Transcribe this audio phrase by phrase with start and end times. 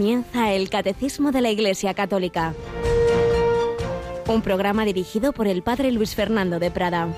[0.00, 2.54] comienza el Catecismo de la Iglesia Católica,
[4.28, 7.08] un programa dirigido por el Padre Luis Fernando de Prada.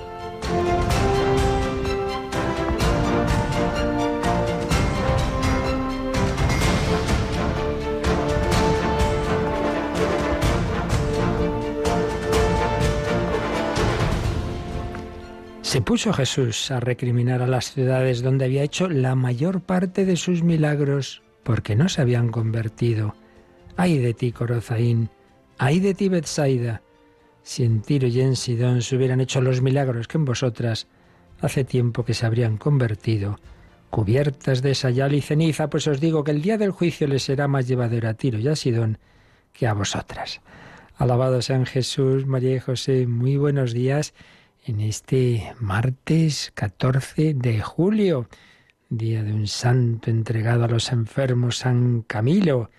[15.61, 20.17] Se puso Jesús a recriminar a las ciudades donde había hecho la mayor parte de
[20.17, 23.15] sus milagros porque no se habían convertido.
[23.75, 25.09] Ay de ti, Corozaín,
[25.57, 26.81] ay de ti, Betsaida.
[27.41, 30.87] Si en Tiro y en Sidón se hubieran hecho los milagros que en vosotras,
[31.41, 33.39] hace tiempo que se habrían convertido,
[33.89, 37.47] cubiertas de sayal y ceniza, pues os digo que el día del juicio les será
[37.47, 38.97] más llevadero a Tiro y a Sidón
[39.51, 40.41] que a vosotras.
[40.95, 44.13] Alabado sean Jesús, María y José, muy buenos días
[44.65, 48.27] en este martes 14 de julio,
[48.97, 52.69] día de un santo entregado a los enfermos, San Camilo.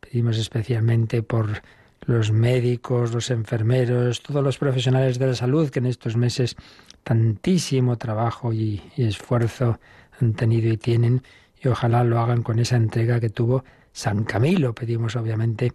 [0.00, 1.62] Pedimos especialmente por
[2.02, 6.56] los médicos, los enfermeros, todos los profesionales de la salud que en estos meses
[7.02, 9.80] tantísimo trabajo y, esfuerzo
[10.20, 11.22] han tenido y tienen,
[11.62, 14.74] y ojalá lo hagan con esa entrega que tuvo San Camilo.
[14.74, 15.72] Pedimos obviamente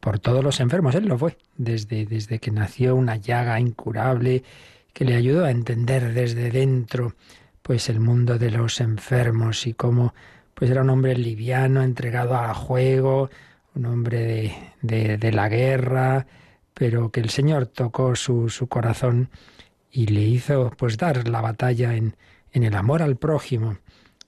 [0.00, 0.94] por todos los enfermos.
[0.94, 4.44] Él lo fue desde, desde que nació una llaga incurable
[4.92, 7.14] que le ayudó a entender desde dentro
[7.62, 10.14] pues el mundo de los enfermos y cómo
[10.54, 13.30] pues era un hombre liviano, entregado al juego,
[13.74, 16.26] un hombre de, de, la guerra,
[16.74, 19.30] pero que el Señor tocó su, su, corazón
[19.90, 22.16] y le hizo pues dar la batalla en,
[22.52, 23.78] en el amor al prójimo.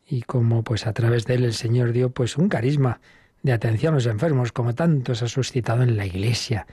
[0.07, 3.01] Y como pues a través de él el Señor dio pues un carisma
[3.43, 6.67] de atención a los enfermos como tantos ha suscitado en la iglesia.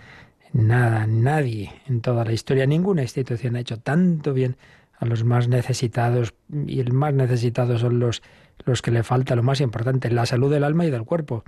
[0.54, 4.58] Nada, nadie en toda la historia, ninguna institución ha hecho tanto bien
[5.02, 6.36] a los más necesitados
[6.68, 8.22] y el más necesitado son los,
[8.66, 11.44] los que le falta lo más importante, la salud del alma y del cuerpo.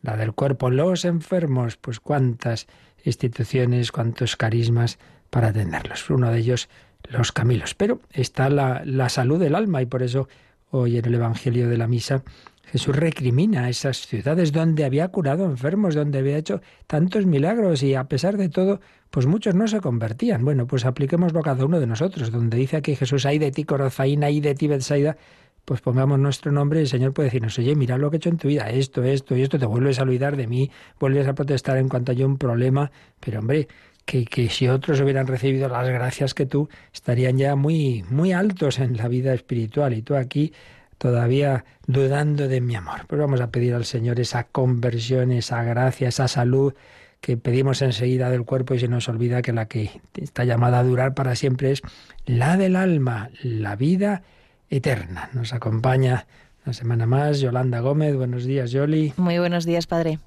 [0.00, 2.66] La del cuerpo, los enfermos, pues cuántas
[3.04, 4.98] instituciones, cuántos carismas
[5.28, 6.08] para atenderlos.
[6.08, 6.70] Uno de ellos,
[7.10, 7.74] los Camilos.
[7.74, 10.26] Pero está la, la salud del alma y por eso
[10.70, 12.22] hoy en el Evangelio de la Misa
[12.66, 17.94] Jesús recrimina a esas ciudades donde había curado enfermos, donde había hecho tantos milagros y
[17.94, 20.44] a pesar de todo, pues muchos no se convertían.
[20.44, 22.32] Bueno, pues apliquémoslo a cada uno de nosotros.
[22.32, 25.16] Donde dice aquí Jesús, hay de ti Corozaína, hay de ti Betsaida,
[25.64, 28.30] pues pongamos nuestro nombre y el Señor puede decirnos, oye, mira lo que he hecho
[28.30, 31.34] en tu vida, esto, esto y esto, te vuelves a olvidar de mí, vuelves a
[31.34, 32.90] protestar en cuanto haya un problema,
[33.20, 33.68] pero hombre,
[34.04, 38.78] que, que, si otros hubieran recibido las gracias que tú, estarían ya muy, muy altos
[38.78, 39.94] en la vida espiritual.
[39.94, 40.52] Y tú aquí
[40.98, 43.06] todavía dudando de mi amor.
[43.06, 46.74] Pues vamos a pedir al Señor esa conversión, esa gracia, esa salud
[47.20, 50.84] que pedimos enseguida del cuerpo y se nos olvida que la que está llamada a
[50.84, 51.82] durar para siempre es
[52.24, 54.22] la del alma, la vida
[54.70, 55.30] eterna.
[55.32, 56.26] Nos acompaña
[56.64, 58.16] una semana más Yolanda Gómez.
[58.16, 59.12] Buenos días, Yoli.
[59.16, 60.18] Muy buenos días, Padre.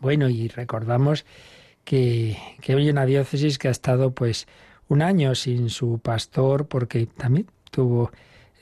[0.00, 1.26] Bueno, y recordamos
[1.84, 4.46] que, que hoy una diócesis que ha estado pues
[4.88, 8.10] un año sin su pastor porque también tuvo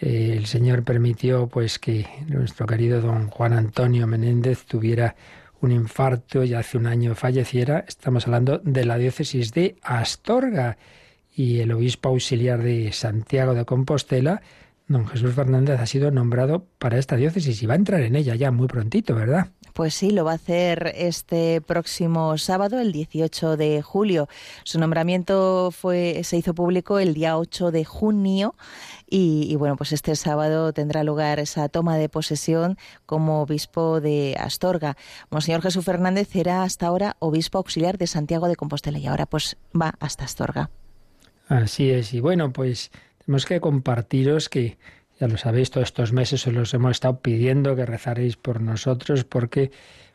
[0.00, 5.14] eh, el Señor permitió pues que nuestro querido don Juan Antonio Menéndez tuviera
[5.60, 7.84] un infarto y hace un año falleciera.
[7.86, 10.78] Estamos hablando de la diócesis de Astorga
[11.34, 14.42] y el obispo auxiliar de Santiago de Compostela,
[14.88, 18.34] don Jesús Fernández, ha sido nombrado para esta diócesis y va a entrar en ella
[18.34, 19.48] ya muy prontito, ¿verdad?
[19.72, 24.28] Pues sí, lo va a hacer este próximo sábado, el 18 de julio.
[24.64, 28.54] Su nombramiento fue, se hizo público el día 8 de junio
[29.08, 34.96] y, bueno, pues este sábado tendrá lugar esa toma de posesión como obispo de Astorga.
[35.30, 39.56] Monseñor Jesús Fernández era hasta ahora obispo auxiliar de Santiago de Compostela y ahora pues
[39.78, 40.70] va hasta Astorga.
[41.48, 42.92] Así es, y bueno, pues
[43.24, 44.78] tenemos que compartiros que
[45.20, 49.24] ya lo sabéis, todos estos meses os los hemos estado pidiendo que rezaréis por nosotros
[49.24, 49.70] porque,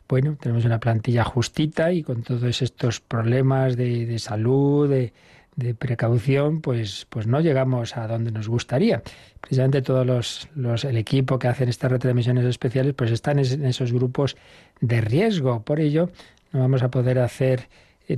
[0.08, 5.12] bueno, tenemos una plantilla justita y con todos estos problemas de, de salud, de,
[5.54, 9.02] de precaución, pues, pues no llegamos a donde nos gustaría.
[9.40, 13.92] Precisamente todos los, los el equipo que hacen estas retransmisiones especiales, pues están en esos
[13.92, 14.36] grupos
[14.80, 15.62] de riesgo.
[15.62, 16.10] Por ello,
[16.52, 17.68] no vamos a poder hacer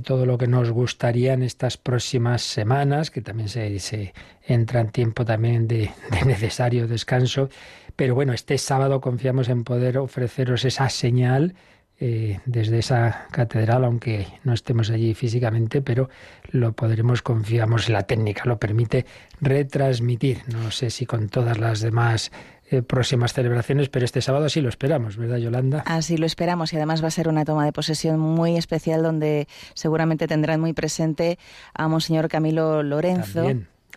[0.03, 4.13] todo lo que nos gustaría en estas próximas semanas, que también se,
[4.45, 7.49] entra en tiempo también de, de necesario descanso.
[7.95, 11.55] Pero bueno, este sábado confiamos en poder ofreceros esa señal
[12.01, 16.09] eh, desde esa catedral, aunque no estemos allí físicamente, pero
[16.49, 19.05] lo podremos, confiamos en la técnica, lo permite
[19.41, 20.43] retransmitir.
[20.47, 22.31] No sé si con todas las demás
[22.71, 25.83] eh, próximas celebraciones, pero este sábado sí lo esperamos, ¿verdad, Yolanda?
[25.87, 29.47] Así lo esperamos y además va a ser una toma de posesión muy especial donde
[29.73, 31.39] seguramente tendrán muy presente
[31.73, 33.43] a Monseñor Camilo Lorenzo.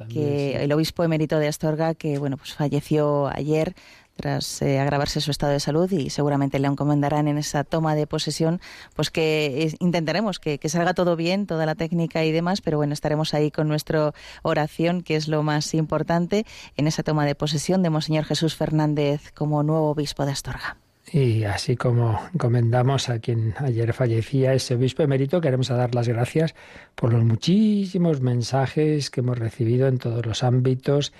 [0.08, 3.74] que el obispo emérito de Astorga, que bueno, pues falleció ayer
[4.16, 8.06] tras eh, agravarse su estado de salud y seguramente le encomendarán en esa toma de
[8.06, 8.60] posesión,
[8.94, 12.92] pues que intentaremos que, que, salga todo bien, toda la técnica y demás, pero bueno,
[12.92, 14.12] estaremos ahí con nuestra
[14.42, 19.32] oración, que es lo más importante, en esa toma de posesión de Monseñor Jesús Fernández
[19.32, 20.76] como nuevo obispo de Astorga.
[21.10, 26.54] Y así como encomendamos a quien ayer fallecía, ese obispo emérito, queremos dar las gracias
[26.94, 31.12] por los muchísimos mensajes que hemos recibido en todos los ámbitos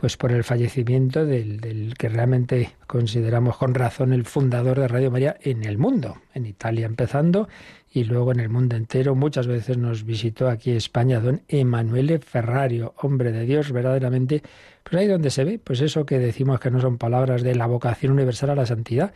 [0.00, 5.36] pues por el fallecimiento del, que realmente consideramos con razón el fundador de Radio María
[5.42, 7.50] en el mundo, en Italia empezando
[7.92, 9.14] y luego en el mundo entero.
[9.14, 14.42] Muchas veces nos visitó aquí España don Emanuele Ferrario, hombre de Dios verdaderamente,
[14.84, 17.66] pues ahí donde se ve, pues eso que decimos que no son palabras de la
[17.66, 19.12] vocación universal a la santidad,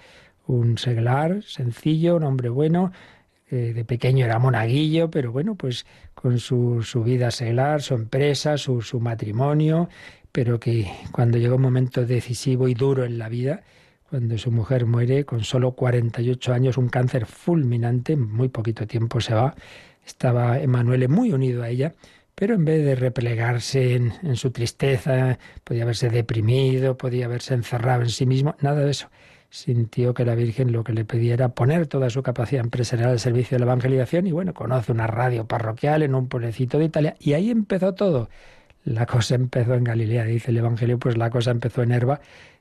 [0.46, 2.92] un seglar sencillo, un hombre bueno,
[3.50, 8.82] de pequeño era monaguillo, pero bueno, pues con su, su vida seglar, su empresa, su,
[8.82, 9.88] su matrimonio,
[10.34, 13.62] pero que cuando llegó un momento decisivo y duro en la vida,
[14.10, 19.32] cuando su mujer muere con solo 48 años, un cáncer fulminante, muy poquito tiempo se
[19.32, 19.54] va,
[20.04, 21.94] estaba Emanuele muy unido a ella,
[22.34, 28.02] pero en vez de replegarse en, en, su tristeza, podía haberse deprimido, podía haberse encerrado
[28.02, 29.10] en sí mismo, nada de eso.
[29.50, 33.20] Sintió que la Virgen lo que le pedía era poner toda su capacidad empresarial al
[33.20, 37.14] servicio de la evangelización y bueno, conoce una radio parroquial en un pueblecito de Italia
[37.20, 38.28] y ahí empezó todo
[38.84, 42.20] la cosa empezó en Galilea, dice el Evangelio, pues la cosa empezó en Herba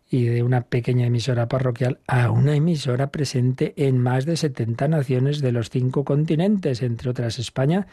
[0.10, 5.42] y de una pequeña emisora parroquial a una emisora presente en más de 70 naciones
[5.42, 7.88] de los cinco continentes, entre otras España,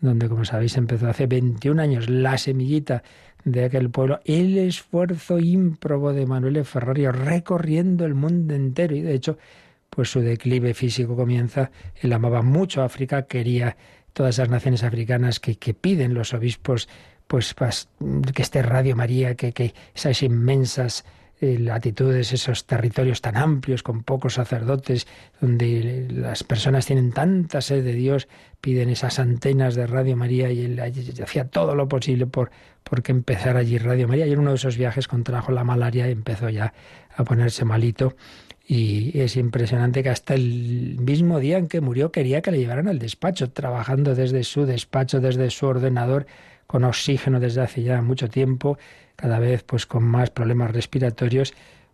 [0.00, 3.02] donde, como sabéis, empezó hace 21 años la semillita
[3.44, 9.14] de aquel pueblo, el esfuerzo ímprobo de Manuel Ferrario recorriendo el mundo entero y, de
[9.14, 9.38] hecho,
[9.90, 11.70] pues su declive físico comienza.
[11.96, 13.76] Él amaba mucho África, quería
[14.12, 16.88] todas esas naciones africanas que, que piden los obispos
[17.54, 17.88] pues,
[18.34, 21.02] que esté Radio María, que, que esas inmensas
[21.40, 25.06] eh, latitudes, esos territorios tan amplios, con pocos sacerdotes,
[25.40, 28.28] donde las personas tienen tanta sed de Dios,
[28.60, 30.78] piden esas antenas de Radio María y él
[31.22, 32.50] hacía todo lo posible por,
[32.84, 34.26] por que empezara allí Radio María.
[34.26, 36.74] Y en uno de esos viajes contrajo la malaria y empezó ya
[37.16, 38.14] a ponerse malito.
[38.68, 42.88] Y es impresionante que hasta el mismo día en que murió quería que le llevaran
[42.88, 46.26] al despacho, trabajando desde su despacho, desde su ordenador
[46.72, 48.78] con oxígeno desde hace ya mucho tiempo,
[49.14, 51.52] cada vez pues con más problemas respiratorios,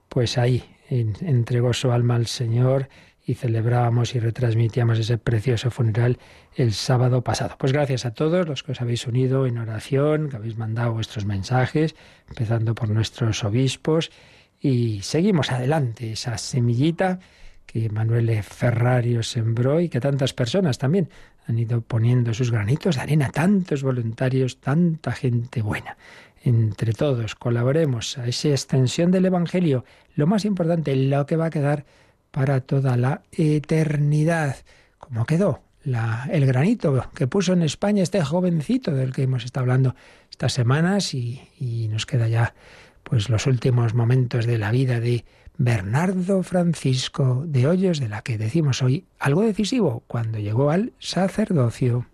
[0.08, 2.88] pues ahí entregó su alma al Señor
[3.26, 6.18] y celebrábamos y retransmitíamos ese precioso funeral
[6.54, 7.56] el sábado pasado.
[7.58, 11.26] Pues gracias a todos los que os habéis unido en oración, que habéis mandado vuestros
[11.26, 11.96] mensajes,
[12.28, 14.12] empezando por nuestros obispos,
[14.60, 17.18] y seguimos adelante, esa semillita
[17.66, 21.10] que Manuel Ferrario sembró y que tantas personas también
[21.48, 25.96] han ido poniendo sus granitos de arena, tantos voluntarios, tanta gente buena.
[26.44, 29.84] Entre todos colaboremos a esa extensión del Evangelio,
[30.14, 31.86] lo más importante, lo que va a quedar
[32.30, 34.56] para toda la eternidad.
[34.98, 39.64] como quedó la, el granito que puso en España este jovencito del que hemos estado
[39.64, 39.94] hablando
[40.30, 42.54] estas semanas y, y nos queda ya
[43.02, 45.24] pues los últimos momentos de la vida de
[45.60, 52.06] Bernardo Francisco de Hoyos, de la que decimos hoy algo decisivo cuando llegó al sacerdocio.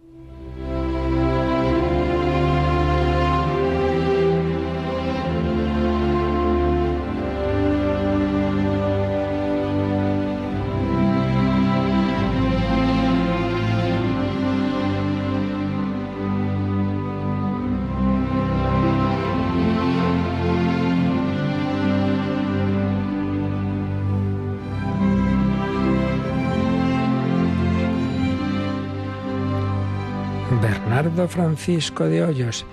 [31.29, 32.67] Francisco de Hoyos.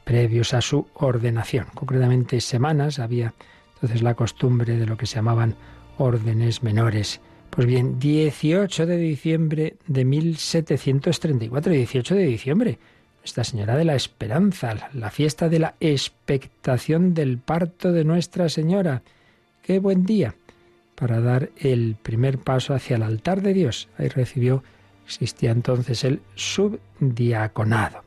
[0.05, 1.67] previos a su ordenación.
[1.75, 3.35] Concretamente semanas había
[3.75, 5.57] entonces la costumbre de lo que se llamaban
[5.99, 7.21] órdenes menores
[7.51, 12.79] Pues bien, 18 de diciembre de 1734, 18 de diciembre,
[13.19, 19.03] Nuestra Señora de la Esperanza, la fiesta de la expectación del parto de Nuestra Señora.
[19.63, 20.35] Qué buen día
[20.95, 23.89] para dar el primer paso hacia el altar de Dios.
[23.99, 24.63] Ahí recibió,
[25.07, 28.05] existía entonces el subdiaconado.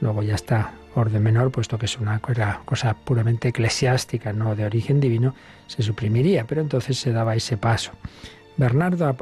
[0.00, 5.00] Luego ya está orden menor, puesto que es una cosa puramente eclesiástica, no de origen
[5.00, 5.34] divino,
[5.66, 7.92] se suprimiría, pero entonces se daba ese paso.
[8.56, 9.16] Bernardo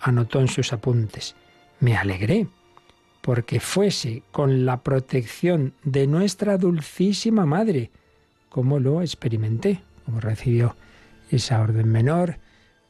[0.00, 1.34] anotó en sus apuntes,
[1.80, 2.46] me alegré
[3.22, 7.90] porque fuese con la protección de nuestra dulcísima Madre,
[8.50, 10.76] como lo experimenté, como recibió
[11.30, 12.38] esa orden menor.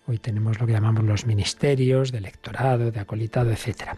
[0.06, 3.90] Hoy tenemos lo que llamamos los ministerios de electorado, de acolitado, etc.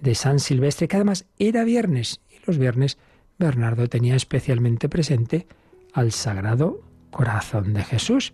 [0.00, 2.96] de San Silvestre, que además era viernes, y los viernes
[3.38, 5.46] Bernardo tenía especialmente presente
[5.92, 8.32] al Sagrado Corazón de Jesús.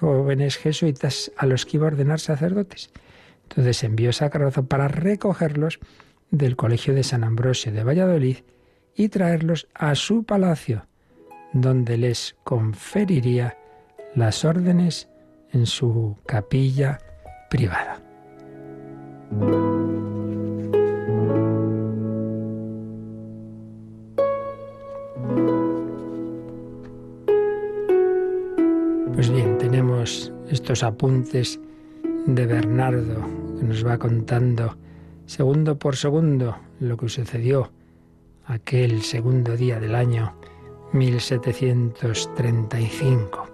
[0.00, 2.90] jóvenes jesuitas a los que iba a ordenar sacerdotes.
[3.48, 5.80] Entonces envió esa carroza para recogerlos
[6.30, 8.38] del colegio de San Ambrosio de Valladolid
[8.94, 10.86] y traerlos a su palacio,
[11.52, 13.56] donde les conferiría
[14.14, 15.08] las órdenes
[15.52, 16.98] en su capilla
[17.48, 18.02] privada.
[29.14, 31.58] Pues bien, tenemos estos apuntes
[32.28, 33.26] de Bernardo
[33.58, 34.76] que nos va contando
[35.24, 37.72] segundo por segundo lo que sucedió
[38.44, 40.34] aquel segundo día del año
[40.92, 43.48] 1735.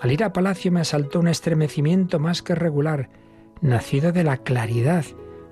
[0.00, 3.08] Al ir a palacio me asaltó un estremecimiento más que regular,
[3.62, 5.06] nacido de la claridad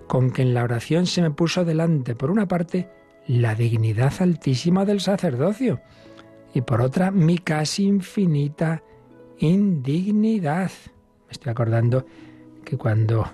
[0.06, 2.90] con que en la oración se me puso delante, por una parte,
[3.26, 5.80] la dignidad altísima del sacerdocio
[6.52, 8.82] y por otra, mi casi infinita
[9.38, 10.70] indignidad.
[11.26, 12.04] Me estoy acordando
[12.66, 13.32] que cuando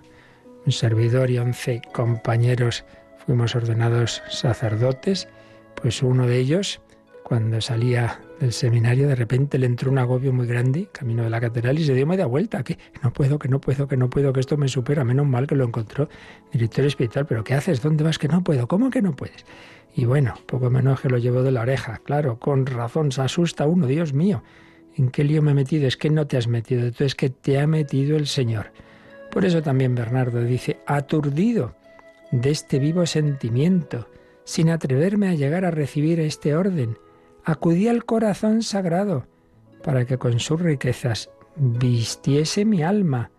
[0.65, 2.85] un servidor y once compañeros
[3.27, 5.27] fuimos ordenados sacerdotes,
[5.75, 6.81] pues uno de ellos
[7.25, 11.41] cuando salía del seminario, de repente le entró un agobio muy grande, camino de la
[11.41, 14.33] catedral, y se dio media vuelta, que no puedo, que no puedo, que no puedo,
[14.33, 16.09] que esto me supera, menos mal que lo encontró
[16.53, 17.81] director espiritual, pero ¿qué haces?
[17.81, 18.19] ¿Dónde vas?
[18.19, 19.47] Que no puedo, ¿cómo que no puedes?
[19.95, 23.67] Y bueno, poco menos que lo llevo de la oreja, claro, con razón, se asusta
[23.67, 24.43] uno, Dios mío,
[24.97, 25.87] ¿en qué lío me he metido?
[25.87, 28.73] Es que no te has metido, tú es que te ha metido el Señor.
[29.33, 31.75] Por eso también Bernardo dice, aturdido
[32.33, 34.07] de este vivo sentimiento,
[34.45, 36.99] sin atreverme a llegar a recibir este orden,
[37.43, 39.27] acudí al corazón sagrado
[39.83, 43.31] para que con sus riquezas vistiese mi alma,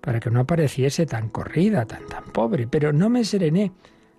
[0.00, 3.72] para que no apareciese tan corrida, tan tan pobre, pero no me serené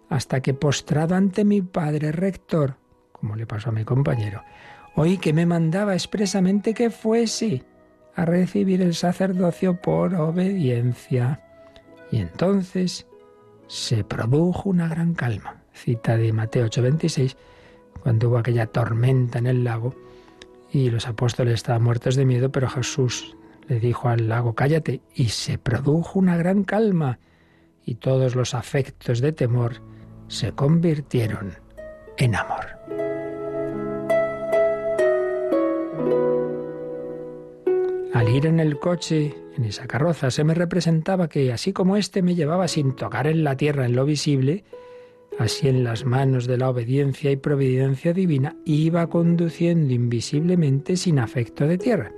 [0.09, 2.75] hasta que postrado ante mi padre rector,
[3.13, 4.43] como le pasó a mi compañero,
[4.95, 7.63] oí que me mandaba expresamente que fuese
[8.21, 11.41] a recibir el sacerdocio por obediencia.
[12.11, 13.07] Y entonces
[13.67, 15.63] se produjo una gran calma.
[15.73, 17.35] Cita de Mateo 8:26
[18.03, 19.95] cuando hubo aquella tormenta en el lago
[20.71, 23.35] y los apóstoles estaban muertos de miedo, pero Jesús
[23.67, 27.19] le dijo al lago, cállate, y se produjo una gran calma
[27.85, 29.81] y todos los afectos de temor
[30.27, 31.53] se convirtieron
[32.17, 33.00] en amor.
[38.13, 42.21] Al ir en el coche, en esa carroza, se me representaba que así como éste
[42.21, 44.63] me llevaba sin tocar en la tierra en lo visible,
[45.39, 51.67] Así en las manos de la obediencia y providencia divina iba conduciendo invisiblemente sin afecto
[51.67, 52.11] de tierra.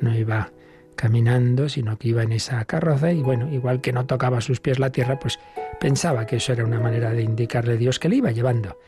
[0.00, 0.52] No iba
[0.94, 4.78] caminando, sino que iba en esa carroza y bueno, igual que no tocaba sus pies
[4.78, 5.38] la tierra, pues
[5.80, 8.78] pensaba que eso era una manera de indicarle a Dios que le iba llevando,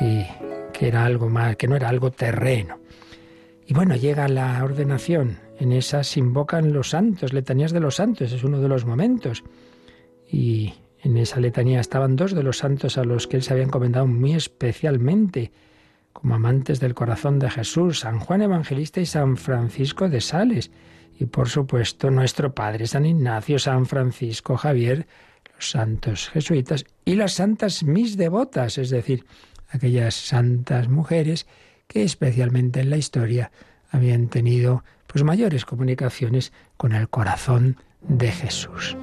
[0.00, 2.80] que era algo más, que no era algo terreno.
[3.66, 8.32] Y bueno, llega la ordenación, en esa se invocan los santos, letanías de los santos,
[8.32, 9.42] es uno de los momentos.
[10.30, 13.64] Y en esa letanía estaban dos de los santos a los que él se había
[13.64, 15.52] encomendado muy especialmente,
[16.12, 20.70] como amantes del corazón de Jesús, San Juan Evangelista y San Francisco de Sales.
[21.18, 25.06] Y por supuesto nuestro Padre San Ignacio, San Francisco Javier,
[25.54, 29.24] los santos jesuitas y las santas mis devotas, es decir,
[29.70, 31.46] aquellas santas mujeres
[31.88, 33.50] que especialmente en la historia
[33.90, 38.96] habían tenido pues mayores comunicaciones con el corazón de Jesús.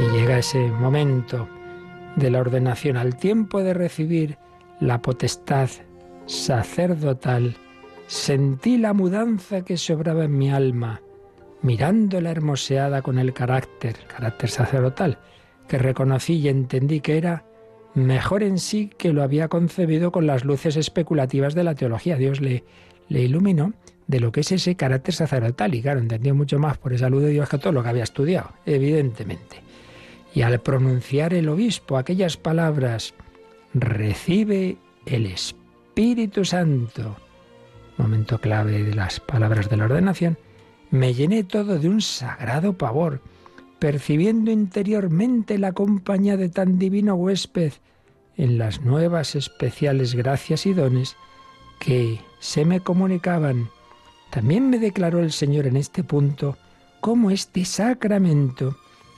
[0.00, 1.48] Y llega ese momento
[2.16, 4.36] de la ordenación al tiempo de recibir
[4.80, 5.70] la potestad
[6.26, 7.56] sacerdotal,
[8.06, 11.00] sentí la mudanza que sobraba en mi alma,
[11.62, 15.18] mirándola hermoseada con el carácter, carácter sacerdotal,
[15.68, 17.44] que reconocí y entendí que era
[17.94, 22.16] mejor en sí que lo había concebido con las luces especulativas de la teología.
[22.16, 22.64] Dios le,
[23.08, 23.72] iluminó
[24.06, 27.22] de lo que es ese carácter sacerdotal y claro, entendió mucho más por esa luz
[27.22, 29.62] de Dios que todo lo que había estudiado, evidentemente.
[30.34, 33.14] Y al pronunciar el obispo aquellas palabras,
[33.72, 37.16] recibe el Espíritu Santo,
[37.96, 40.36] momento clave de las palabras de la ordenación,
[40.90, 43.20] me llené todo de un sagrado pavor
[43.84, 47.74] percibiendo interiormente la compañía de tan divino huésped
[48.34, 51.16] en las nuevas especiales gracias y dones
[51.80, 53.68] que se me comunicaban.
[54.30, 56.56] También me declaró el Señor en este punto
[57.02, 58.74] cómo este sacramento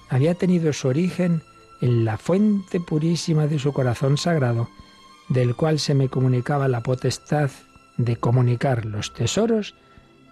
[0.08, 1.42] había tenido su origen
[1.80, 4.68] en la fuente purísima de su corazón sagrado,
[5.28, 7.52] del cual se me comunicaba la potestad
[7.98, 9.76] de comunicar los tesoros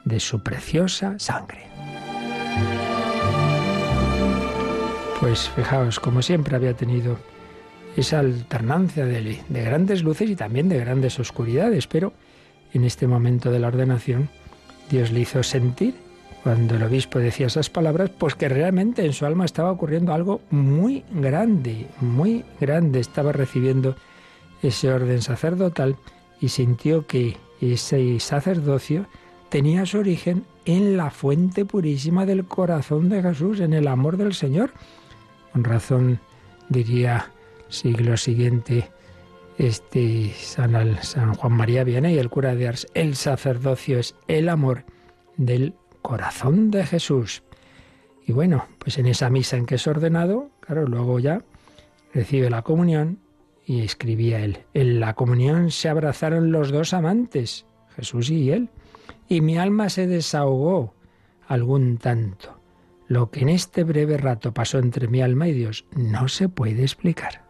[0.04, 2.93] de su preciosa sangre.
[5.24, 7.16] Pues fijaos, como siempre había tenido
[7.96, 12.12] esa alternancia de, grandes luces y también de grandes oscuridades, pero
[12.74, 14.28] en este momento de la ordenación
[14.90, 15.94] Dios le hizo sentir,
[16.42, 20.42] cuando el obispo decía esas palabras, pues que realmente en su alma estaba ocurriendo algo
[20.50, 23.00] muy grande, muy grande.
[23.00, 23.96] Estaba recibiendo
[24.62, 25.96] ese orden sacerdotal
[26.38, 29.06] y sintió que ese sacerdocio
[29.48, 34.34] tenía su origen en la fuente purísima del corazón de Jesús, en el amor del
[34.34, 34.72] Señor.
[35.54, 36.18] Con razón
[36.68, 37.30] diría
[37.68, 38.90] siglo siguiente
[39.56, 44.84] este San, San Juan María Vianney, el cura de Ars, el sacerdocio es el amor
[45.36, 47.44] del corazón de Jesús.
[48.26, 51.44] Y bueno, pues en esa misa en que es ordenado, claro, luego ya
[52.12, 53.20] recibe la comunión
[53.64, 57.64] y escribía él, en la comunión se abrazaron los dos amantes,
[57.94, 58.70] Jesús y él,
[59.28, 60.94] y mi alma se desahogó
[61.46, 62.63] algún tanto.
[63.14, 66.82] Lo que en este breve rato pasó entre mi alma y Dios no se puede
[66.82, 67.44] explicar.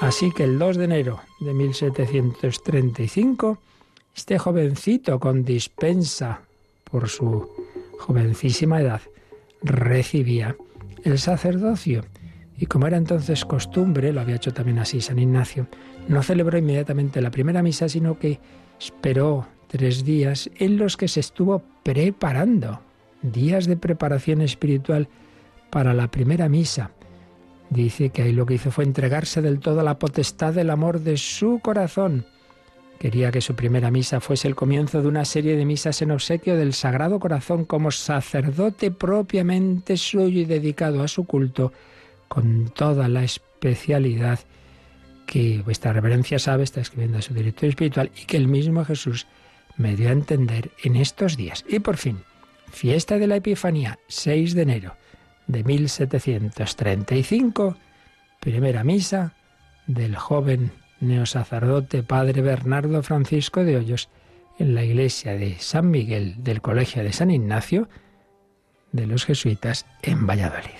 [0.00, 3.58] Así que el 2 de enero de 1735,
[4.14, 6.40] este jovencito con dispensa
[6.90, 7.46] por su
[7.98, 9.02] jovencísima edad,
[9.60, 10.56] recibía
[11.04, 12.06] el sacerdocio.
[12.56, 15.68] Y como era entonces costumbre, lo había hecho también así San Ignacio,
[16.08, 18.40] no celebró inmediatamente la primera misa, sino que
[18.80, 22.80] esperó tres días en los que se estuvo preparando,
[23.20, 25.06] días de preparación espiritual
[25.68, 26.92] para la primera misa.
[27.68, 31.00] Dice que ahí lo que hizo fue entregarse del todo a la potestad del amor
[31.00, 32.24] de su corazón.
[32.98, 36.56] Quería que su primera misa fuese el comienzo de una serie de misas en obsequio
[36.56, 41.74] del Sagrado Corazón como sacerdote propiamente suyo y dedicado a su culto,
[42.28, 44.38] con toda la especialidad
[45.26, 49.26] que vuestra reverencia sabe, está escribiendo a su director espiritual, y que el mismo Jesús
[49.76, 51.64] me dio a entender en estos días.
[51.68, 52.22] Y por fin,
[52.70, 54.96] fiesta de la Epifanía, 6 de enero
[55.46, 57.76] de 1735,
[58.40, 59.34] primera misa
[59.86, 64.08] del joven neosacerdote padre Bernardo Francisco de Hoyos
[64.58, 67.88] en la iglesia de San Miguel del Colegio de San Ignacio
[68.92, 70.70] de los Jesuitas en Valladolid.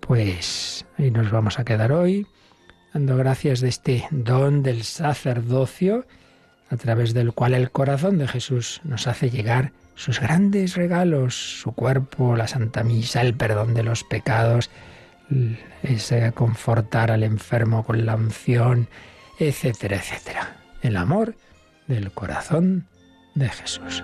[0.00, 2.26] Pues ahí nos vamos a quedar hoy,
[2.92, 6.04] dando gracias de este don del sacerdocio
[6.72, 11.72] a través del cual el corazón de Jesús nos hace llegar sus grandes regalos, su
[11.72, 14.70] cuerpo, la Santa Misa, el perdón de los pecados,
[15.82, 18.88] ese confortar al enfermo con la unción,
[19.38, 20.56] etcétera, etcétera.
[20.80, 21.34] El amor
[21.88, 22.86] del corazón
[23.34, 24.02] de Jesús.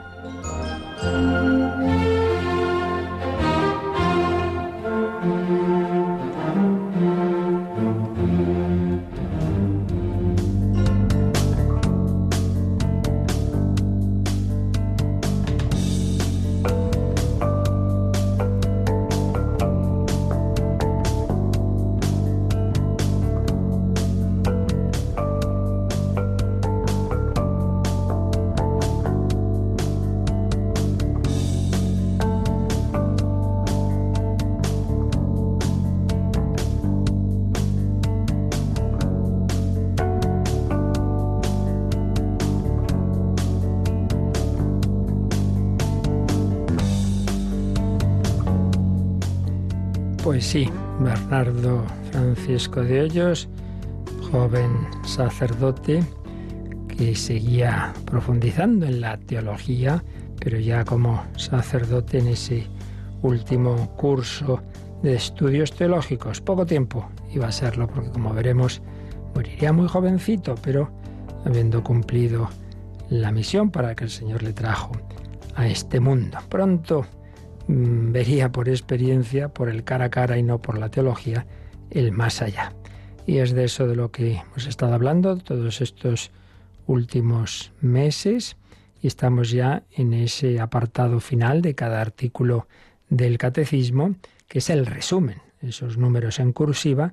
[50.38, 50.70] Pues sí,
[51.00, 53.48] Bernardo Francisco de Hoyos,
[54.30, 54.70] joven
[55.04, 56.04] sacerdote
[56.86, 60.04] que seguía profundizando en la teología,
[60.38, 62.68] pero ya como sacerdote en ese
[63.22, 64.62] último curso
[65.02, 66.40] de estudios teológicos.
[66.40, 68.80] Poco tiempo iba a serlo, porque como veremos,
[69.34, 70.88] moriría muy jovencito, pero
[71.46, 72.48] habiendo cumplido
[73.10, 74.92] la misión para que el Señor le trajo
[75.56, 76.38] a este mundo.
[76.48, 77.04] Pronto
[77.68, 81.46] vería por experiencia, por el cara a cara y no por la teología,
[81.90, 82.72] el más allá.
[83.26, 86.30] Y es de eso de lo que hemos estado hablando todos estos
[86.86, 88.56] últimos meses
[89.00, 92.66] y estamos ya en ese apartado final de cada artículo
[93.10, 94.16] del catecismo,
[94.48, 97.12] que es el resumen, esos números en cursiva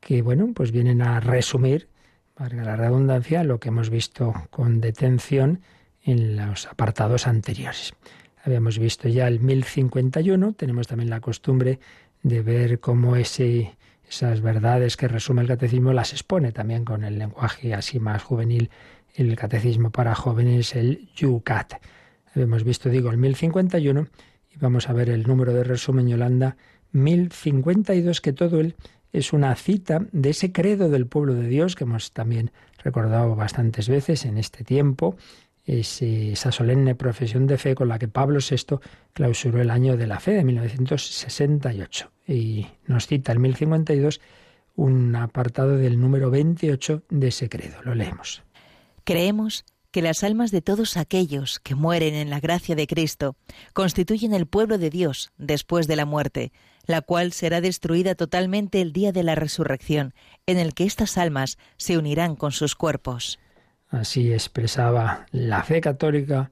[0.00, 1.88] que, bueno, pues vienen a resumir,
[2.34, 5.60] para la redundancia, lo que hemos visto con detención
[6.02, 7.94] en los apartados anteriores.
[8.44, 11.78] Habíamos visto ya el 1051, tenemos también la costumbre
[12.22, 13.74] de ver cómo ese,
[14.06, 18.68] esas verdades que resume el catecismo las expone también con el lenguaje así más juvenil,
[19.14, 21.74] el catecismo para jóvenes, el Yucat.
[22.34, 24.08] Habíamos visto, digo, el 1051
[24.54, 26.58] y vamos a ver el número de resumen Yolanda
[26.92, 28.74] 1052, que todo él
[29.14, 32.50] es una cita de ese credo del pueblo de Dios que hemos también
[32.82, 35.16] recordado bastantes veces en este tiempo,
[35.64, 38.78] esa solemne profesión de fe con la que Pablo VI
[39.12, 42.10] clausuró el año de la fe de 1968.
[42.28, 44.20] Y nos cita el 1052
[44.76, 47.82] un apartado del número 28 de ese credo.
[47.82, 48.42] Lo leemos.
[49.04, 53.36] Creemos que las almas de todos aquellos que mueren en la gracia de Cristo
[53.74, 56.50] constituyen el pueblo de Dios después de la muerte,
[56.84, 60.12] la cual será destruida totalmente el día de la resurrección,
[60.46, 63.38] en el que estas almas se unirán con sus cuerpos.
[63.94, 66.50] Así expresaba la fe católica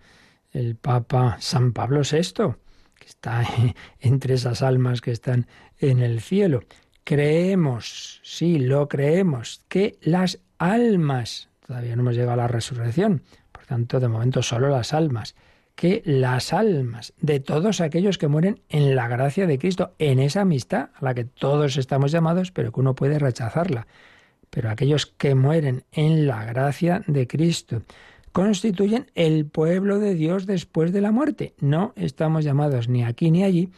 [0.52, 2.54] el Papa San Pablo VI,
[2.98, 3.44] que está
[4.00, 5.46] entre esas almas que están
[5.78, 6.64] en el cielo.
[7.04, 13.22] Creemos, sí, lo creemos, que las almas Todavía no hemos llegado a la resurrección.
[13.50, 15.34] Por tanto, de momento solo las almas.
[15.74, 20.42] Que las almas de todos aquellos que mueren en la gracia de Cristo, en esa
[20.42, 23.86] amistad a la que todos estamos llamados, pero que uno puede rechazarla.
[24.52, 27.82] Pero aquellos que mueren en la gracia de Cristo
[28.32, 31.54] constituyen el pueblo de Dios después de la muerte.
[31.58, 33.70] No estamos llamados ni aquí ni allí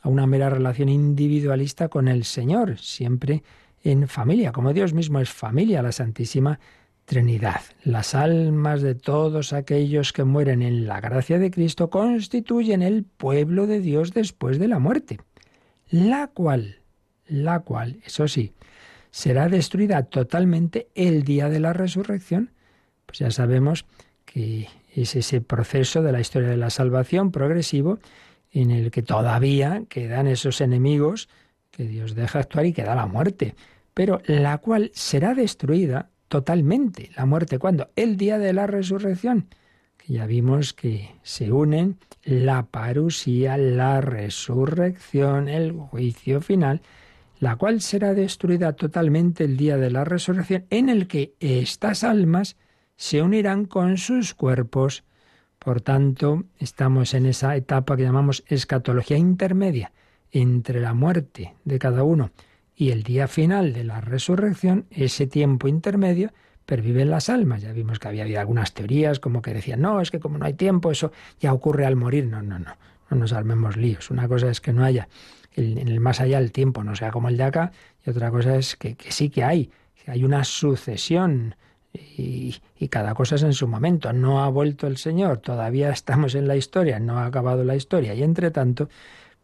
[0.00, 3.42] a una mera relación individualista con el Señor, siempre
[3.84, 6.58] en familia, como Dios mismo es familia, la Santísima
[7.04, 7.60] Trinidad.
[7.84, 13.66] Las almas de todos aquellos que mueren en la gracia de Cristo constituyen el pueblo
[13.66, 15.18] de Dios después de la muerte,
[15.90, 16.78] la cual,
[17.26, 18.54] la cual, eso sí,
[19.12, 22.50] será destruida totalmente el día de la resurrección.
[23.06, 23.84] Pues ya sabemos
[24.24, 28.00] que es ese proceso de la historia de la salvación progresivo
[28.50, 31.28] en el que todavía quedan esos enemigos
[31.70, 33.54] que Dios deja actuar y queda la muerte,
[33.94, 37.58] pero la cual será destruida totalmente la muerte.
[37.58, 37.90] ¿Cuándo?
[37.96, 39.48] El día de la resurrección.
[40.08, 46.82] Ya vimos que se unen la parusía, la resurrección, el juicio final,
[47.42, 52.56] la cual será destruida totalmente el día de la resurrección, en el que estas almas
[52.94, 55.02] se unirán con sus cuerpos.
[55.58, 59.90] Por tanto, estamos en esa etapa que llamamos escatología intermedia
[60.30, 62.30] entre la muerte de cada uno
[62.76, 66.32] y el día final de la resurrección, ese tiempo intermedio,
[66.64, 67.60] perviven las almas.
[67.60, 70.46] Ya vimos que había habido algunas teorías como que decían, no, es que como no
[70.46, 72.24] hay tiempo, eso ya ocurre al morir.
[72.28, 72.76] No, no, no,
[73.10, 74.12] no nos armemos líos.
[74.12, 75.08] Una cosa es que no haya
[75.56, 77.72] en el más allá el tiempo, no sea como el de acá,
[78.04, 79.70] y otra cosa es que, sí que hay,
[80.06, 81.56] hay una sucesión.
[81.94, 84.14] Y, y, cada cosa es en su momento.
[84.14, 88.14] No ha vuelto el Señor, todavía estamos en la historia, no ha acabado la historia.
[88.14, 88.88] Y entre tanto,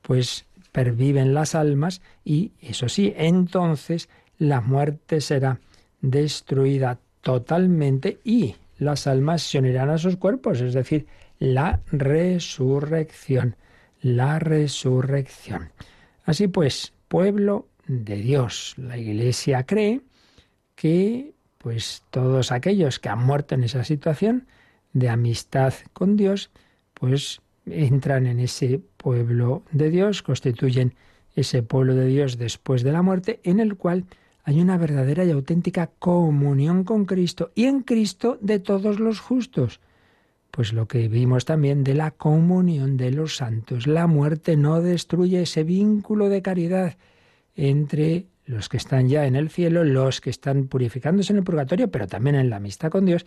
[0.01, 5.61] pues perviven las almas y, eso sí, entonces la muerte será
[6.01, 11.07] destruida totalmente y las almas se unirán a sus cuerpos, es decir,
[11.39, 13.57] la resurrección,
[14.01, 15.71] la resurrección.
[16.29, 20.03] Así pues, pueblo de Dios, la Iglesia cree
[20.75, 24.47] que pues todos aquellos que han muerto en esa situación
[24.93, 26.51] de amistad con Dios,
[26.93, 30.93] pues entran en ese pueblo de Dios, constituyen
[31.35, 34.05] ese pueblo de Dios después de la muerte, en el cual
[34.45, 39.81] hay una verdadera y auténtica comunión con Cristo y en Cristo de todos los justos.
[40.51, 43.87] Pues lo que vimos también de la comunión de los santos.
[43.87, 46.97] La muerte no destruye ese vínculo de caridad
[47.55, 51.91] entre los que están ya en el cielo, los que están purificándose en el purgatorio,
[51.91, 53.27] pero también en la amistad con Dios,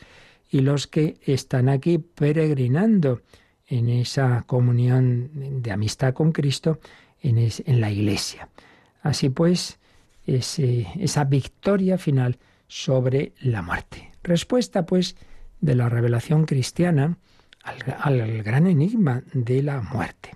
[0.49, 3.21] y los que están aquí peregrinando
[3.67, 5.29] en esa comunión
[5.62, 6.79] de amistad con Cristo
[7.21, 8.49] en, en la Iglesia.
[9.03, 9.79] así pues
[10.25, 14.12] esa victoria final sobre la muerte.
[14.23, 15.15] Respuesta pues
[15.62, 17.17] de la revelación cristiana
[17.63, 20.32] al, gran enigma de la muerte.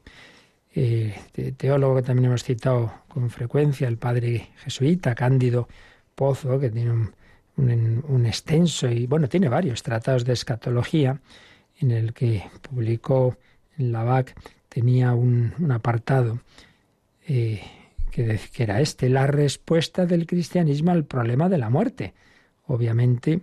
[0.74, 1.16] Eh,
[1.58, 5.68] teólogo que también hemos citado con frecuencia, el padre jesuita Cándido
[6.14, 6.92] Pozo, que tiene
[7.58, 11.20] un, extenso y, bueno, tiene varios tratados de escatología,
[11.80, 13.38] en el que publicó
[13.78, 14.36] en la BAC,
[14.70, 16.40] tenía un, apartado
[17.28, 17.62] eh,
[18.12, 22.14] que, que era este, la respuesta del cristianismo al problema de la muerte.
[22.68, 23.42] Obviamente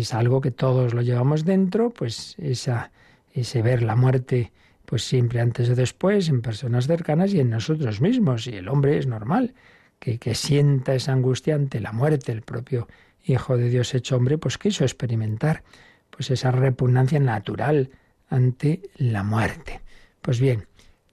[0.00, 2.90] es algo que todos lo llevamos dentro, pues esa,
[3.32, 4.52] ese ver la muerte
[4.84, 8.46] pues siempre antes o después, en personas cercanas y en nosotros mismos.
[8.46, 9.54] Y el hombre es normal
[9.98, 12.32] que, que sienta esa angustia ante la muerte.
[12.32, 12.86] El propio
[13.26, 15.62] Hijo de Dios hecho hombre, pues quiso experimentar
[16.10, 17.90] pues esa repugnancia natural
[18.28, 19.80] ante la muerte.
[20.20, 20.66] Pues bien,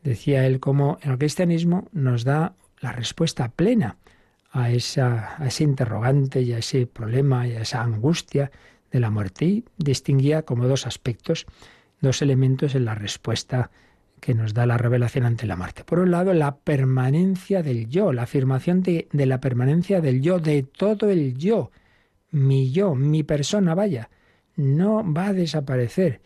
[0.03, 3.97] decía él como el cristianismo nos da la respuesta plena
[4.51, 8.51] a, esa, a ese interrogante y a ese problema y a esa angustia
[8.91, 11.45] de la muerte y distinguía como dos aspectos,
[12.01, 13.71] dos elementos en la respuesta
[14.21, 15.83] que nos da la revelación ante la muerte.
[15.83, 20.63] Por un lado, la permanencia del yo, la afirmación de, la permanencia del yo, de
[20.63, 21.71] todo el yo,
[22.29, 24.09] mi yo, mi persona, vaya,
[24.55, 26.21] no va a desaparecer.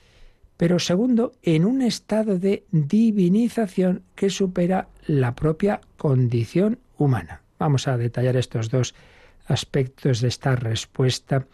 [0.57, 7.41] Pero segundo, en un estado de divinización que supera la propia condición humana.
[7.59, 8.93] Vamos a detallar estos dos
[9.47, 11.47] aspectos de esta respuesta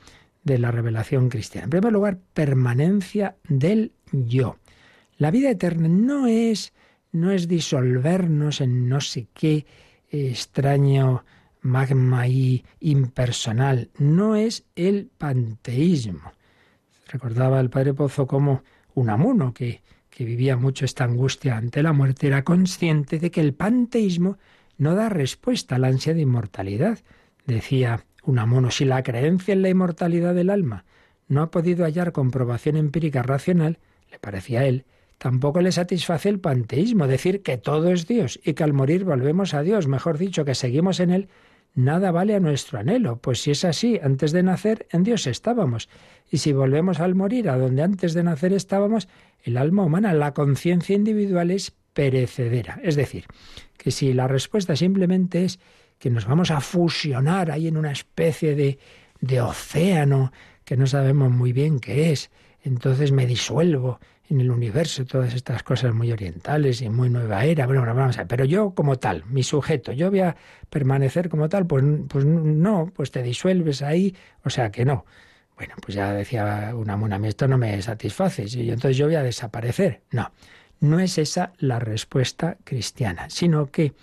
[0.43, 1.65] de la revelación cristiana.
[1.65, 4.57] En primer lugar, permanencia del yo.
[5.17, 6.73] La vida eterna no es
[7.11, 9.65] no es disolvernos en no sé qué
[10.09, 11.23] extraño
[11.61, 16.31] magma y impersonal, no es el panteísmo.
[17.07, 21.93] Recordaba el padre Pozo como un amuno que, que vivía mucho esta angustia ante la
[21.93, 24.37] muerte, era consciente de que el panteísmo
[24.77, 26.99] no da respuesta al ansia de inmortalidad.
[27.45, 30.85] Decía un amuno, si la creencia en la inmortalidad del alma.
[31.27, 33.79] No ha podido hallar comprobación empírica racional,
[34.11, 34.85] le parecía a él,
[35.17, 39.53] tampoco le satisface el panteísmo, decir que todo es Dios y que al morir volvemos
[39.53, 41.29] a Dios, mejor dicho, que seguimos en él,
[41.73, 45.89] nada vale a nuestro anhelo, pues si es así, antes de nacer en Dios estábamos,
[46.29, 49.07] y si volvemos al morir a donde antes de nacer estábamos,
[49.43, 52.79] el alma humana, la conciencia individual es perecedera.
[52.83, 53.25] Es decir,
[53.77, 55.59] que si la respuesta simplemente es
[56.01, 58.79] que nos vamos a fusionar ahí en una especie de,
[59.19, 60.33] de océano
[60.65, 62.31] que no sabemos muy bien qué es,
[62.63, 67.67] entonces me disuelvo en el universo, todas estas cosas muy orientales y muy nueva era.
[67.67, 70.35] Bueno, vamos a pero yo como tal, mi sujeto, yo voy a
[70.71, 75.05] permanecer como tal, pues, pues no, pues te disuelves ahí, o sea que no.
[75.55, 79.05] Bueno, pues ya decía una mona, a mí esto no me satisface, y entonces yo
[79.05, 80.01] voy a desaparecer.
[80.09, 80.31] No,
[80.79, 83.93] no es esa la respuesta cristiana, sino que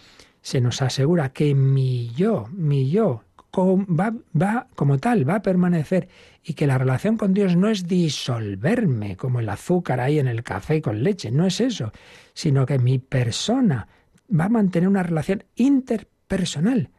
[0.43, 3.23] se nos asegura que mi yo, mi yo,
[3.57, 6.09] va, va como tal, va a permanecer
[6.43, 10.43] y que la relación con Dios no es disolverme como el azúcar ahí en el
[10.43, 11.93] café con leche, no es eso,
[12.35, 13.89] sino que mi persona
[14.29, 16.91] va a mantener una relación interpersonal.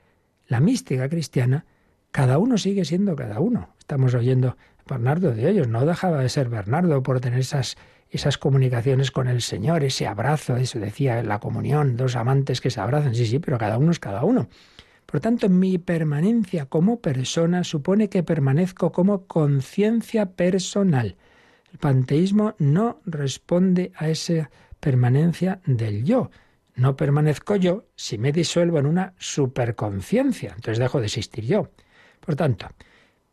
[0.47, 1.65] La mística cristiana,
[2.11, 3.69] cada uno sigue siendo cada uno.
[3.77, 7.77] Estamos oyendo Bernardo de ellos, no dejaba de ser Bernardo por tener esas
[8.09, 12.81] esas comunicaciones con el Señor, ese abrazo, eso decía la comunión, dos amantes que se
[12.81, 14.49] abrazan, sí, sí, pero cada uno es cada uno.
[15.05, 21.17] Por tanto, mi permanencia como persona supone que permanezco como conciencia personal.
[21.71, 26.29] El panteísmo no responde a esa permanencia del yo.
[26.75, 30.53] No permanezco yo si me disuelvo en una superconciencia.
[30.55, 31.71] Entonces dejo de existir yo.
[32.19, 32.67] Por tanto,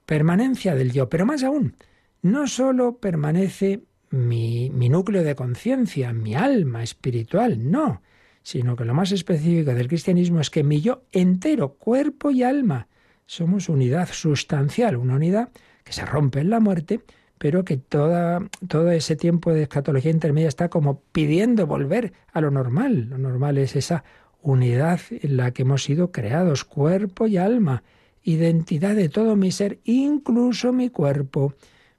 [0.05, 1.09] permanencia del yo.
[1.09, 1.77] Pero más aún,
[2.23, 3.83] no solo permanece
[4.17, 8.03] mi, núcleo de conciencia, mi alma espiritual, no
[8.47, 12.87] sino que lo más específico del cristianismo es que mi yo entero, cuerpo y alma,
[13.27, 15.49] somos unidad sustancial, una unidad
[15.83, 17.01] que se rompe en la muerte,
[17.39, 22.53] pero que toda, todo ese tiempo de escatología intermedia está como pidiendo volver a lo
[22.53, 23.09] normal.
[23.11, 24.05] Lo normal es esa
[24.43, 27.83] unidad en la que hemos sido creados, cuerpo y alma,
[28.23, 31.55] identidad de todo mi ser, incluso mi cuerpo.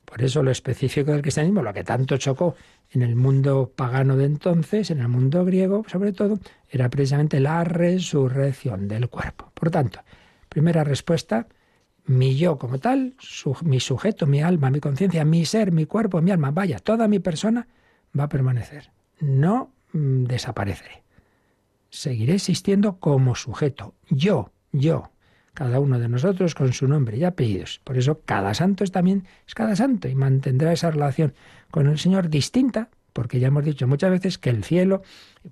[0.08, 2.56] Por eso lo específico del cristianismo, lo que tanto chocó
[2.92, 6.40] en el mundo pagano de entonces, en el mundo griego sobre todo,
[6.70, 9.52] era precisamente la resurrección del cuerpo.
[9.54, 10.00] Por tanto,
[10.48, 11.48] primera respuesta,
[12.06, 13.16] mi yo como tal,
[13.64, 17.20] mi sujeto, mi alma, mi conciencia, mi ser, mi cuerpo, mi alma, vaya, toda mi
[17.20, 17.68] persona
[18.18, 18.92] va a permanecer.
[19.20, 21.04] No mm, desapareceré.
[21.90, 23.94] Seguiré existiendo como sujeto.
[24.10, 25.12] Yo, yo,
[25.58, 27.82] cada uno de nosotros con su nombre y apellidos.
[27.84, 31.34] Por eso cada santo es también es cada santo y mantendrá esa relación
[31.72, 35.02] con el Señor distinta, porque ya hemos dicho muchas veces que el cielo,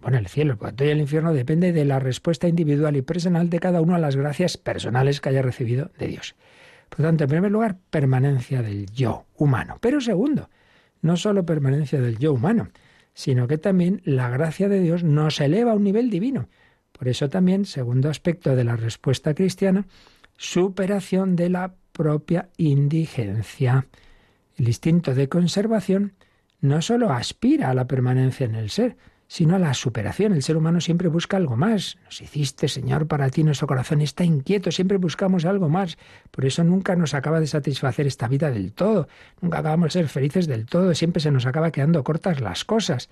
[0.02, 3.60] bueno, el cielo, el y el infierno depende de la respuesta individual y personal de
[3.60, 6.36] cada uno a las gracias personales que haya recibido de Dios.
[6.90, 9.80] Por lo tanto, en primer lugar, permanencia del yo humano.
[9.82, 10.52] Pero segundo,
[11.02, 12.70] no solo permanencia del yo humano,
[13.16, 16.48] sino que también la gracia de Dios nos eleva a un nivel divino.
[16.98, 19.86] Por eso también, segundo aspecto de la respuesta cristiana,
[20.38, 23.88] superación de la propia indigencia.
[24.56, 26.14] El instinto de conservación
[26.62, 30.34] no solo aspira a la permanencia en el ser, sino a la superación.
[30.34, 31.98] El ser humano siempre busca algo más.
[32.06, 35.98] Nos hiciste, Señor, para ti nuestro corazón está inquieto, siempre buscamos algo más.
[36.32, 39.08] Por eso nunca nos acaba de satisfacer esta vida del todo,
[39.42, 43.10] nunca acabamos de ser felices del todo, siempre se nos acaba quedando cortas las cosas.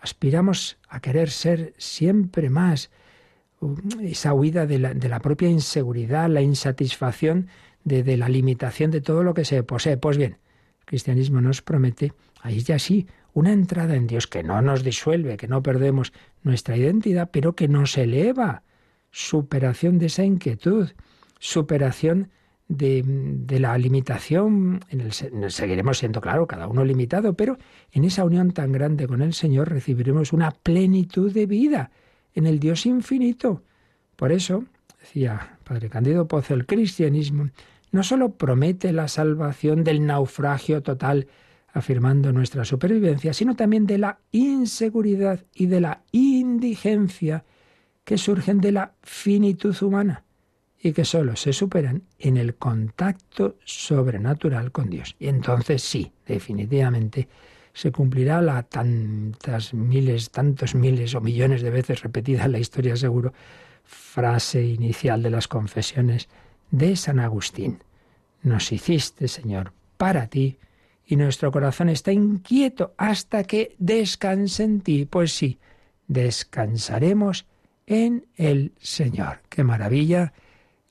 [0.00, 2.90] Aspiramos a querer ser siempre más.
[4.00, 7.48] Esa huida de la, propia inseguridad, la insatisfacción
[7.84, 9.96] de, de la limitación de todo lo que se posee.
[9.96, 10.38] Pues bien,
[10.80, 15.36] el cristianismo nos promete, ahí ya sí, una entrada en Dios que no nos disuelve,
[15.36, 18.62] que no perdemos nuestra identidad, pero que nos eleva.
[19.10, 20.90] Superación de esa inquietud,
[21.38, 22.30] superación
[22.68, 27.58] de, la limitación, en el, seguiremos siendo, claro, cada uno limitado, pero
[27.92, 31.90] en esa unión tan grande con el Señor recibiremos una plenitud de vida
[32.34, 33.62] en el Dios infinito.
[34.16, 34.64] Por eso,
[35.00, 37.50] decía Padre Candido Pozo, el cristianismo
[37.92, 41.28] no solo promete la salvación del naufragio total
[41.72, 47.44] afirmando nuestra supervivencia, sino también de la inseguridad y de la indigencia
[48.04, 50.24] que surgen de la finitud humana
[50.80, 55.16] y que sólo se superan en el contacto sobrenatural con Dios.
[55.18, 57.28] Y entonces sí, definitivamente
[57.74, 62.96] se cumplirá la tantas miles, tantos miles o millones de veces repetida en la historia
[62.96, 63.34] seguro,
[63.82, 66.28] frase inicial de las confesiones
[66.70, 67.82] de San Agustín.
[68.42, 70.58] Nos hiciste, Señor, para ti,
[71.06, 75.04] y nuestro corazón está inquieto hasta que descanse en ti.
[75.04, 75.58] Pues sí,
[76.06, 77.46] descansaremos
[77.86, 79.40] en el Señor.
[79.48, 80.32] Qué maravilla.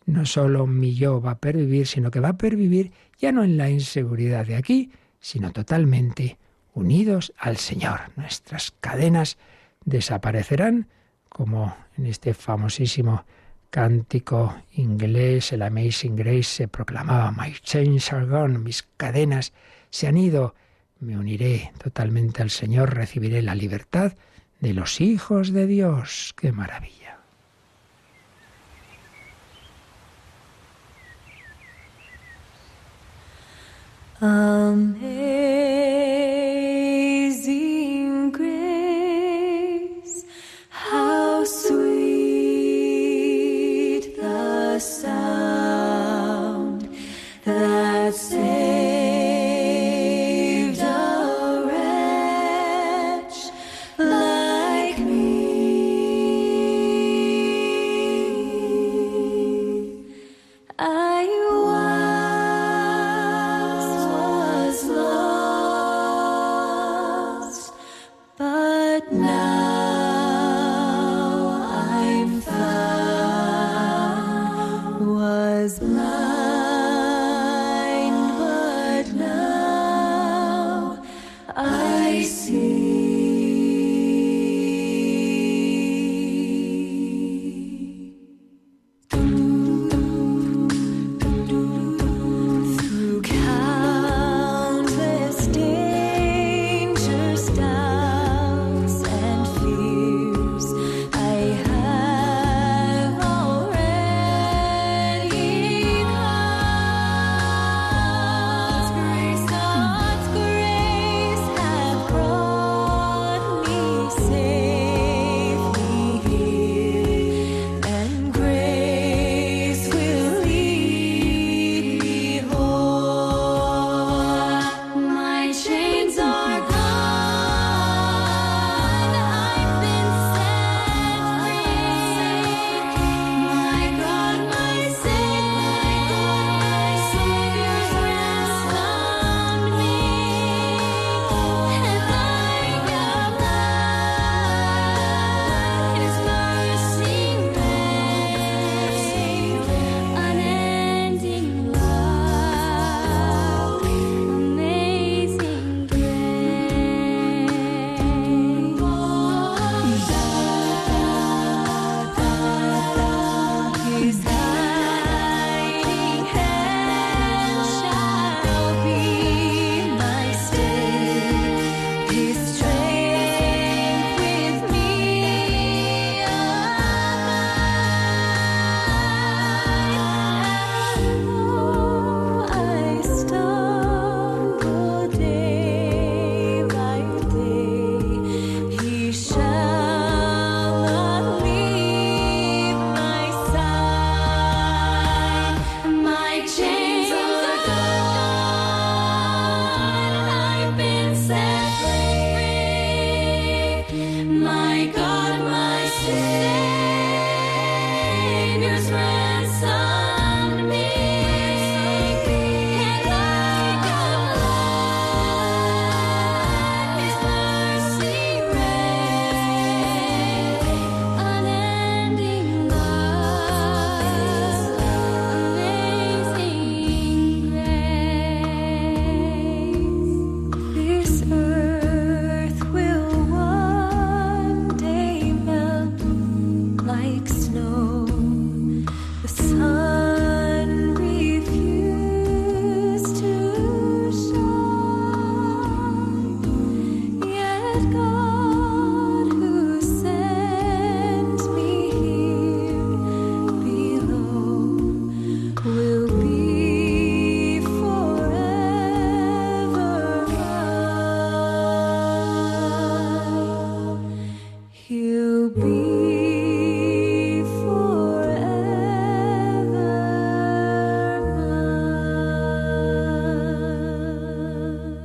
[0.06, 3.58] No solo mi yo va a pervivir, sino que va a pervivir ya no en
[3.58, 6.38] la inseguridad de aquí, sino totalmente
[6.74, 8.02] unidos al Señor.
[8.16, 9.38] Nuestras cadenas
[9.86, 10.88] desaparecerán,
[11.30, 13.26] como en este famosísimo
[13.70, 19.52] cántico inglés, el Amazing Grace, se proclamaba, My chains are gone, mis cadenas
[19.90, 20.54] se han ido,
[21.00, 24.14] me uniré totalmente al Señor, recibiré la libertad
[24.60, 26.34] de los hijos de Dios.
[26.38, 27.18] ¡Qué maravilla!
[34.22, 35.04] Amén.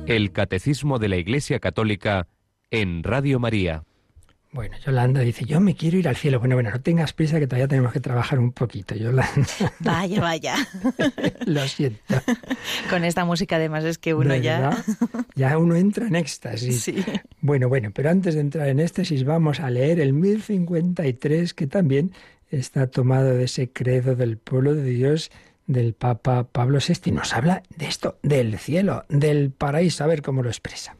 [0.09, 2.25] El Catecismo de la Iglesia Católica
[2.71, 3.83] en Radio María.
[4.51, 6.39] Bueno, Yolanda dice, yo me quiero ir al cielo.
[6.39, 9.45] Bueno, bueno, no tengas prisa que todavía tenemos que trabajar un poquito, Yolanda.
[9.81, 10.55] Vaya, vaya.
[11.45, 12.15] Lo siento.
[12.89, 14.83] Con esta música además es que uno ya...
[15.35, 16.81] Ya uno entra en éxtasis.
[16.81, 17.05] Sí.
[17.41, 22.13] Bueno, bueno, pero antes de entrar en éxtasis vamos a leer el 1053 que también
[22.49, 25.29] está tomado de ese credo del pueblo de Dios
[25.69, 27.11] del Papa Pablo VI.
[27.11, 30.03] Nos habla de esto, del cielo, del paraíso.
[30.03, 30.97] A ver cómo lo expresa.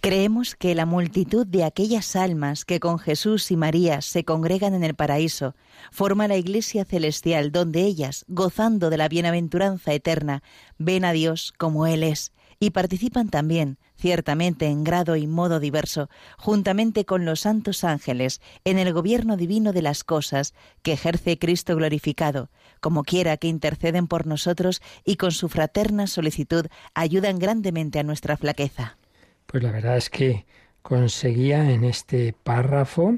[0.00, 4.82] Creemos que la multitud de aquellas almas que con Jesús y María se congregan en
[4.82, 5.54] el paraíso
[5.90, 10.42] forma la iglesia celestial donde ellas, gozando de la bienaventuranza eterna,
[10.78, 12.32] ven a Dios como Él es
[12.62, 18.78] y participan también, ciertamente en grado y modo diverso, juntamente con los santos ángeles, en
[18.78, 20.52] el gobierno divino de las cosas
[20.82, 22.50] que ejerce Cristo glorificado,
[22.80, 28.36] como quiera que interceden por nosotros y con su fraterna solicitud ayudan grandemente a nuestra
[28.36, 28.98] flaqueza.
[29.46, 30.44] Pues la verdad es que
[30.82, 33.16] conseguía en este párrafo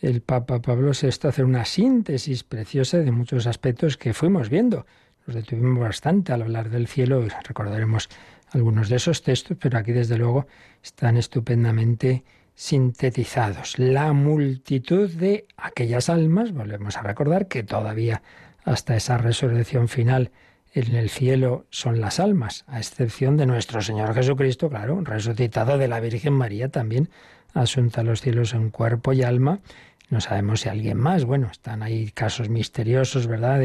[0.00, 4.86] el Papa Pablo VI hacer una síntesis preciosa de muchos aspectos que fuimos viendo.
[5.26, 8.08] Nos detuvimos bastante al hablar del cielo y recordaremos
[8.52, 10.46] algunos de esos textos, pero aquí desde luego
[10.82, 12.24] están estupendamente
[12.54, 13.78] sintetizados.
[13.78, 18.22] La multitud de aquellas almas, volvemos a recordar que todavía
[18.64, 20.32] hasta esa resurrección final
[20.72, 25.88] en el cielo son las almas, a excepción de nuestro Señor Jesucristo, claro, resucitado de
[25.88, 27.08] la Virgen María también,
[27.54, 29.60] asunta los cielos en cuerpo y alma.
[30.10, 33.62] No sabemos si alguien más, bueno, están ahí casos misteriosos, ¿verdad?,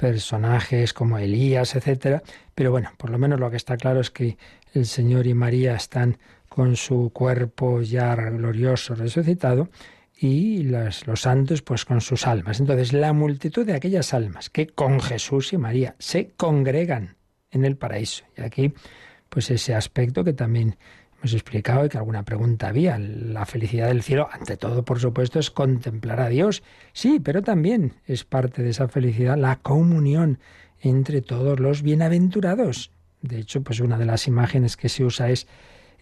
[0.00, 2.22] personajes como Elías, etcétera,
[2.54, 4.38] pero bueno, por lo menos lo que está claro es que
[4.72, 6.16] el Señor y María están
[6.48, 9.68] con su cuerpo ya glorioso resucitado
[10.16, 12.60] y los, los santos pues con sus almas.
[12.60, 17.16] Entonces la multitud de aquellas almas que con Jesús y María se congregan
[17.50, 18.24] en el paraíso.
[18.38, 18.72] Y aquí
[19.28, 20.76] pues ese aspecto que también
[21.20, 22.98] hemos explicado que alguna pregunta había.
[22.98, 26.62] La felicidad del cielo, ante todo, por supuesto, es contemplar a Dios.
[26.92, 30.38] Sí, pero también es parte de esa felicidad la comunión
[30.80, 32.90] entre todos los bienaventurados.
[33.20, 35.46] De hecho, pues una de las imágenes que se usa es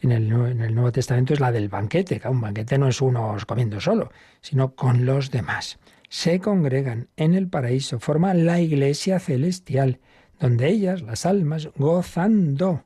[0.01, 3.01] en el, en el Nuevo Testamento es la del banquete, que un banquete no es
[3.01, 5.81] uno comiendo solo, sino con los demás.
[6.09, 9.99] Se congregan en el paraíso, forman la iglesia celestial,
[10.39, 12.85] donde ellas, las almas, gozando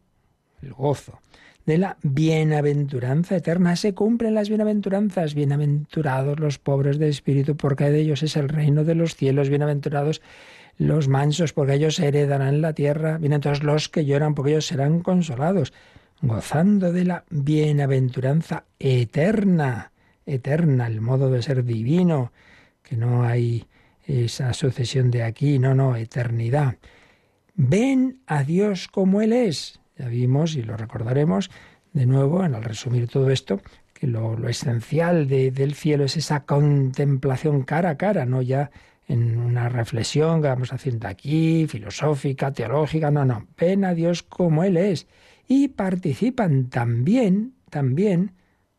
[0.63, 1.21] el gozo
[1.67, 3.77] de la bienaventuranza eterna.
[3.77, 5.35] Se cumplen las bienaventuranzas.
[5.35, 9.49] Bienaventurados los pobres de espíritu, porque de ellos es el reino de los cielos.
[9.49, 10.23] Bienaventurados
[10.79, 13.19] los mansos, porque ellos heredarán la tierra.
[13.19, 15.73] Bienaventurados los que lloran, porque ellos serán consolados
[16.23, 19.93] gozando de la bienaventuranza eterna,
[20.25, 22.33] eterna, el modo de ser divino,
[22.83, 23.67] que no hay
[24.07, 26.77] esa sucesión de aquí, no, no, eternidad.
[27.55, 29.81] Ven a Dios como Él es.
[30.03, 31.49] Ya vimos y lo recordaremos
[31.93, 33.61] de nuevo al resumir todo esto,
[33.95, 38.73] que lo, esencial del cielo es esa contemplación cara a cara, no ya
[39.07, 44.65] en una reflexión que vamos haciendo aquí, filosófica, teológica, no, no, ven a Dios como
[44.65, 45.07] Él es
[45.47, 48.33] y participan también, también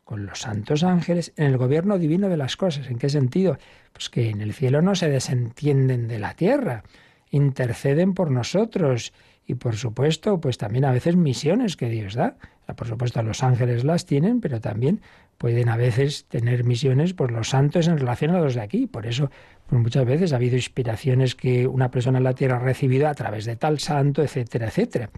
[0.04, 2.88] con los santos ángeles en el gobierno divino de las cosas.
[2.88, 3.56] ¿En qué sentido?
[3.94, 6.84] Pues que en el cielo no se desentienden de la tierra,
[7.30, 9.14] interceden por nosotros
[9.46, 12.36] y por supuesto, pues también a veces misiones que Dios da.
[12.76, 15.02] Por supuesto, los ángeles las tienen, pero también
[15.36, 18.86] pueden a veces tener misiones por los santos en relación a los de aquí.
[18.86, 19.30] Por eso,
[19.66, 23.14] pues muchas veces ha habido inspiraciones que una persona en la tierra ha recibido a
[23.14, 25.10] través de tal santo, etcétera, etcétera.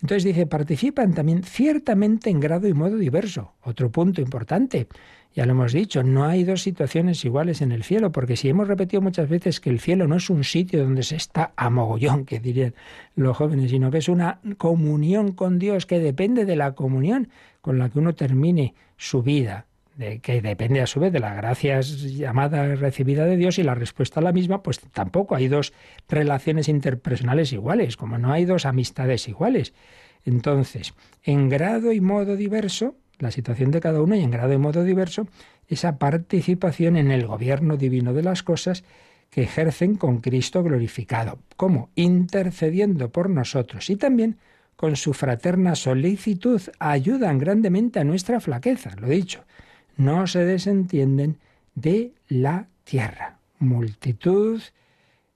[0.00, 3.54] Entonces dice, participan también ciertamente en grado y modo diverso.
[3.62, 4.86] Otro punto importante.
[5.38, 8.66] Ya lo hemos dicho, no hay dos situaciones iguales en el cielo, porque si hemos
[8.66, 12.24] repetido muchas veces que el cielo no es un sitio donde se está a mogollón,
[12.24, 12.74] que dirían
[13.14, 17.28] los jóvenes, sino que es una comunión con Dios que depende de la comunión
[17.60, 19.66] con la que uno termine su vida,
[20.22, 24.18] que depende a su vez de la gracia llamada recibida de Dios y la respuesta
[24.18, 25.72] a la misma, pues tampoco hay dos
[26.08, 29.72] relaciones interpersonales iguales, como no hay dos amistades iguales.
[30.24, 34.58] Entonces, en grado y modo diverso, la situación de cada uno y en grado y
[34.58, 35.26] modo diverso,
[35.66, 38.84] esa participación en el gobierno divino de las cosas
[39.30, 44.38] que ejercen con Cristo glorificado, como intercediendo por nosotros y también
[44.76, 49.44] con su fraterna solicitud ayudan grandemente a nuestra flaqueza, lo dicho,
[49.96, 51.38] no se desentienden
[51.74, 53.38] de la tierra.
[53.58, 54.62] Multitud,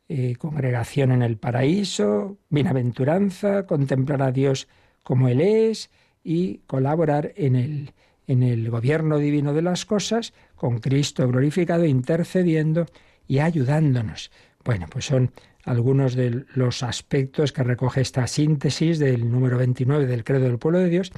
[0.09, 4.69] eh, congregación en el paraíso, bienaventuranza, contemplar a Dios
[5.03, 5.91] como Él es
[6.25, 7.93] y colaborar en el,
[8.27, 12.87] en el gobierno divino de las cosas, con Cristo glorificado, intercediendo
[13.27, 14.31] y ayudándonos.
[14.65, 15.33] Bueno, pues son
[15.65, 20.79] algunos de los aspectos que recoge esta síntesis del número 29 del Credo del Pueblo
[20.79, 21.13] de Dios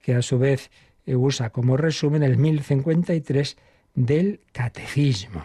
[0.00, 0.70] que a su vez
[1.06, 3.56] usa como resumen el 1053
[3.94, 5.44] del Catecismo.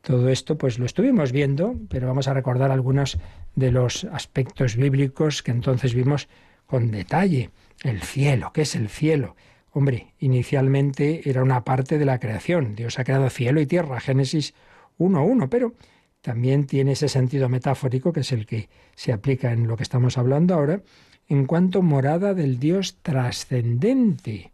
[0.00, 3.18] Todo esto pues lo estuvimos viendo, pero vamos a recordar algunos
[3.54, 6.28] de los aspectos bíblicos que entonces vimos
[6.66, 7.50] con detalle.
[7.84, 9.36] El cielo, ¿qué es el cielo?
[9.70, 12.74] Hombre, inicialmente era una parte de la creación.
[12.74, 14.54] Dios ha creado cielo y tierra, Génesis
[14.98, 15.74] 1.1, pero
[16.22, 20.16] también tiene ese sentido metafórico que es el que se aplica en lo que estamos
[20.16, 20.80] hablando ahora,
[21.28, 24.52] en cuanto morada del Dios trascendente,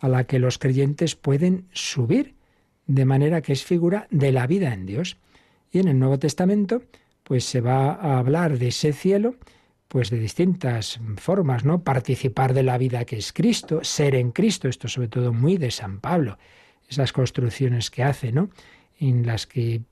[0.00, 2.34] a la que los creyentes pueden subir,
[2.88, 5.18] de manera que es figura de la vida en Dios.
[5.70, 6.82] Y en el Nuevo Testamento,
[7.22, 9.36] pues se va a hablar de ese cielo
[9.92, 11.82] pues de distintas formas, ¿no?
[11.82, 15.70] Participar de la vida que es Cristo, ser en Cristo, esto sobre todo muy de
[15.70, 16.38] San Pablo,
[16.88, 18.48] esas construcciones que hace, ¿no?
[18.98, 19.82] En las que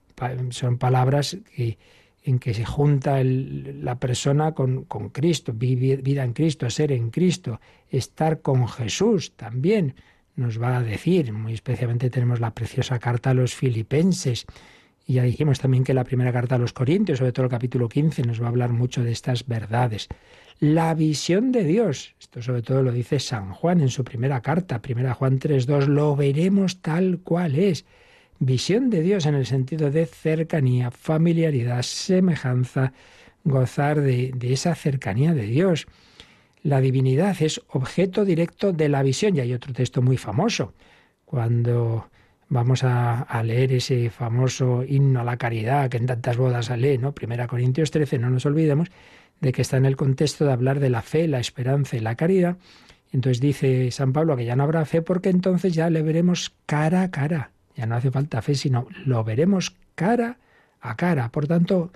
[0.52, 1.76] son palabras que,
[2.24, 7.60] en que se junta la persona con, con Cristo, vida en Cristo, ser en Cristo,
[7.90, 9.96] estar con Jesús también,
[10.34, 14.46] nos va a decir, muy especialmente tenemos la preciosa carta a los filipenses,
[15.06, 17.88] y ya dijimos también que la primera carta a los Corintios, sobre todo el capítulo
[17.88, 20.08] 15, nos va a hablar mucho de estas verdades.
[20.60, 24.82] La visión de Dios, esto sobre todo lo dice San Juan en su primera carta,
[24.82, 27.86] primera Juan 3.2, lo veremos tal cual es.
[28.38, 32.92] Visión de Dios en el sentido de cercanía, familiaridad, semejanza,
[33.42, 35.86] gozar de, de esa cercanía de Dios.
[36.62, 39.34] La divinidad es objeto directo de la visión.
[39.34, 40.74] Y hay otro texto muy famoso,
[41.24, 42.09] cuando
[42.50, 47.12] vamos a, leer ese famoso himno a la caridad que en tantas bodas sale, ¿no?
[47.14, 48.88] Primera Corintios 13, no nos olvidemos
[49.40, 52.16] de que está en el contexto de hablar de la fe, la esperanza y la
[52.16, 52.58] caridad.
[53.12, 57.02] Entonces dice San Pablo que ya no habrá fe porque entonces ya le veremos cara
[57.02, 57.52] a cara.
[57.76, 60.38] Ya no hace falta fe, sino lo veremos cara
[60.80, 61.30] a cara.
[61.30, 61.92] Por tanto,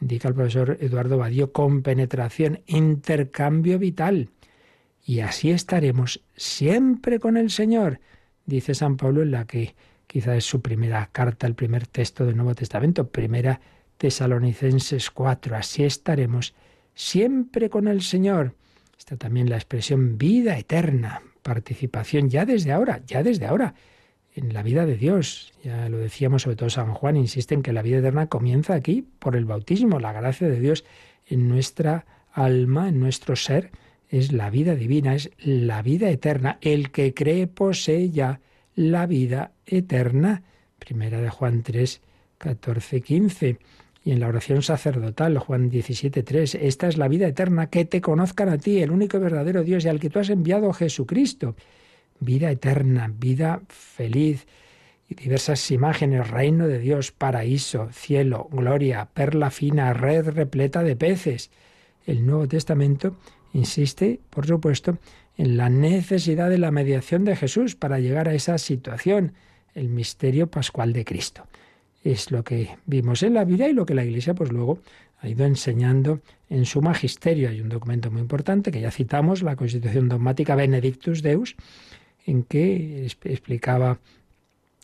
[0.00, 4.30] indica el profesor Eduardo Badío, con penetración, intercambio vital.
[5.04, 8.00] Y así estaremos siempre con el Señor,
[8.46, 9.74] dice San Pablo en la que
[10.08, 13.60] Quizá es su primera carta, el primer texto del Nuevo Testamento, primera
[13.98, 15.54] Tesalonicenses 4.
[15.54, 16.54] Así estaremos
[16.94, 18.54] siempre con el Señor.
[18.96, 23.74] Está también la expresión vida eterna, participación ya desde ahora, ya desde ahora,
[24.34, 25.52] en la vida de Dios.
[25.62, 29.06] Ya lo decíamos, sobre todo San Juan insiste en que la vida eterna comienza aquí
[29.18, 30.86] por el bautismo, la gracia de Dios
[31.26, 33.72] en nuestra alma, en nuestro ser,
[34.08, 36.56] es la vida divina, es la vida eterna.
[36.62, 38.40] El que cree posee ya
[38.78, 40.44] la vida eterna.
[40.78, 42.00] Primera de Juan 3,
[42.38, 43.58] 14, 15.
[44.04, 48.00] Y en la oración sacerdotal, Juan 17, 3, esta es la vida eterna, que te
[48.00, 51.56] conozcan a ti, el único verdadero Dios y al que tú has enviado Jesucristo.
[52.20, 54.46] Vida eterna, vida feliz
[55.08, 61.50] y diversas imágenes, reino de Dios, paraíso, cielo, gloria, perla fina, red repleta de peces.
[62.06, 63.16] El Nuevo Testamento
[63.52, 64.98] insiste, por supuesto,
[65.38, 69.32] en la necesidad de la mediación de Jesús para llegar a esa situación,
[69.74, 71.46] el misterio pascual de Cristo.
[72.02, 74.80] Es lo que vimos en la vida y lo que la Iglesia pues luego
[75.20, 76.20] ha ido enseñando
[76.50, 77.48] en su magisterio.
[77.48, 81.54] Hay un documento muy importante que ya citamos, la Constitución dogmática Benedictus Deus,
[82.26, 84.00] en que explicaba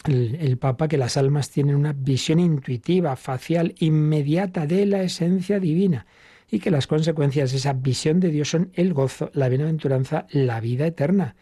[0.07, 5.59] el, el, Papa que las almas tienen una visión intuitiva, facial, inmediata de la esencia
[5.59, 6.07] divina
[6.55, 10.61] y que las consecuencias de esa visión de Dios son el gozo, la bienaventuranza, la
[10.61, 11.35] vida eterna.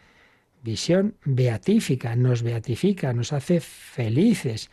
[0.63, 4.71] Visión beatífica, nos beatifica, nos hace felices.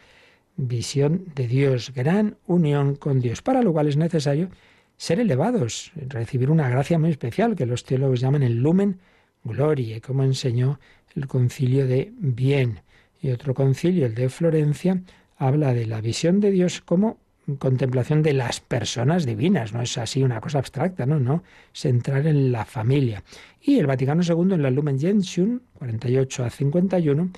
[0.57, 4.49] Visión de Dios, gran unión con Dios, para lo cual es necesario
[4.97, 8.99] ser elevados, recibir una gracia muy especial que los teólogos llaman el lumen
[9.45, 10.81] gloria, como enseñó
[11.15, 12.81] el concilio de Bien.
[13.21, 15.03] Y otro concilio, el de Florencia,
[15.37, 17.19] habla de la visión de Dios como
[17.57, 21.43] contemplación de las personas divinas, no es así una cosa abstracta, no, no,
[21.73, 23.23] centrar en la familia.
[23.61, 27.31] Y el Vaticano II en la Lumen Gentium 48 a 51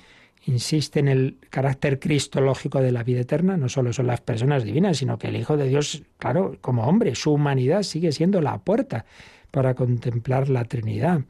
[0.45, 4.97] insiste en el carácter cristológico de la vida eterna, no solo son las personas divinas,
[4.97, 9.05] sino que el Hijo de Dios, claro, como hombre, su humanidad sigue siendo la puerta
[9.51, 11.21] para contemplar la Trinidad.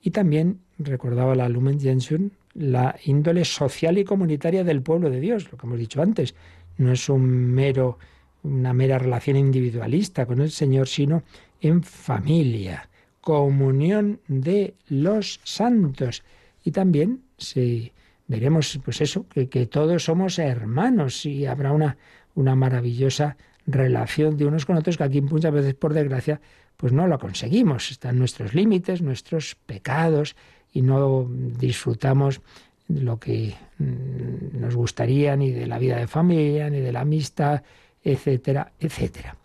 [0.00, 5.50] Y también recordaba la Lumen Gentium la índole social y comunitaria del pueblo de Dios,
[5.50, 6.34] lo que hemos dicho antes,
[6.78, 7.98] no es un mero
[8.42, 11.22] una mera relación individualista con el Señor, sino
[11.60, 12.88] en familia,
[13.20, 16.22] comunión de los santos.
[16.64, 17.92] Y también si
[18.26, 21.96] veremos pues eso, que, que, todos somos hermanos y habrá una,
[22.34, 23.36] una maravillosa
[23.66, 26.40] relación de unos con otros que aquí muchas veces por desgracia
[26.76, 30.34] pues no lo conseguimos, están nuestros límites, nuestros pecados
[30.72, 32.40] y no disfrutamos
[32.88, 37.62] lo que mm, nos gustaría ni de la vida de familia, ni de la amistad,
[38.02, 39.36] etcétera, etcétera.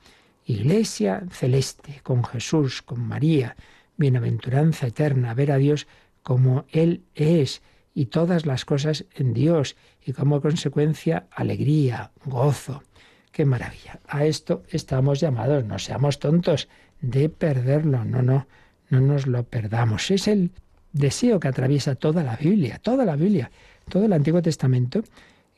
[0.45, 3.55] Iglesia celeste, con Jesús, con María,
[3.97, 5.88] bienaventuranza eterna, ver a Dios
[6.24, 7.62] como Él es
[7.93, 12.84] y todas las cosas en Dios y como consecuencia alegría, gozo.
[13.32, 13.99] ¡Qué maravilla!
[14.08, 16.70] A esto estamos llamados, no seamos tontos
[17.01, 18.47] de perderlo, no, no,
[18.89, 20.12] no nos lo perdamos.
[20.12, 20.51] Es el
[20.93, 23.51] deseo que atraviesa toda la Biblia, toda la Biblia,
[23.89, 25.03] todo el Antiguo Testamento.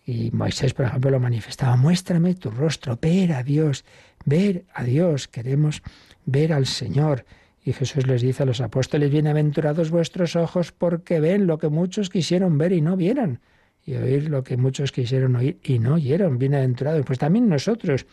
[0.09, 3.85] Y Moisés, por ejemplo, lo manifestaba, muéstrame tu rostro, ver a Dios,
[4.25, 5.83] ver a Dios, queremos
[6.25, 7.25] ver al Señor.
[7.63, 12.09] Y Jesús les dice a los apóstoles, bienaventurados vuestros ojos porque ven lo que muchos
[12.09, 13.39] quisieron ver y no vieron,
[13.85, 17.05] y oír lo que muchos quisieron oír y no oyeron, bienaventurados.
[17.05, 18.07] Pues también nosotros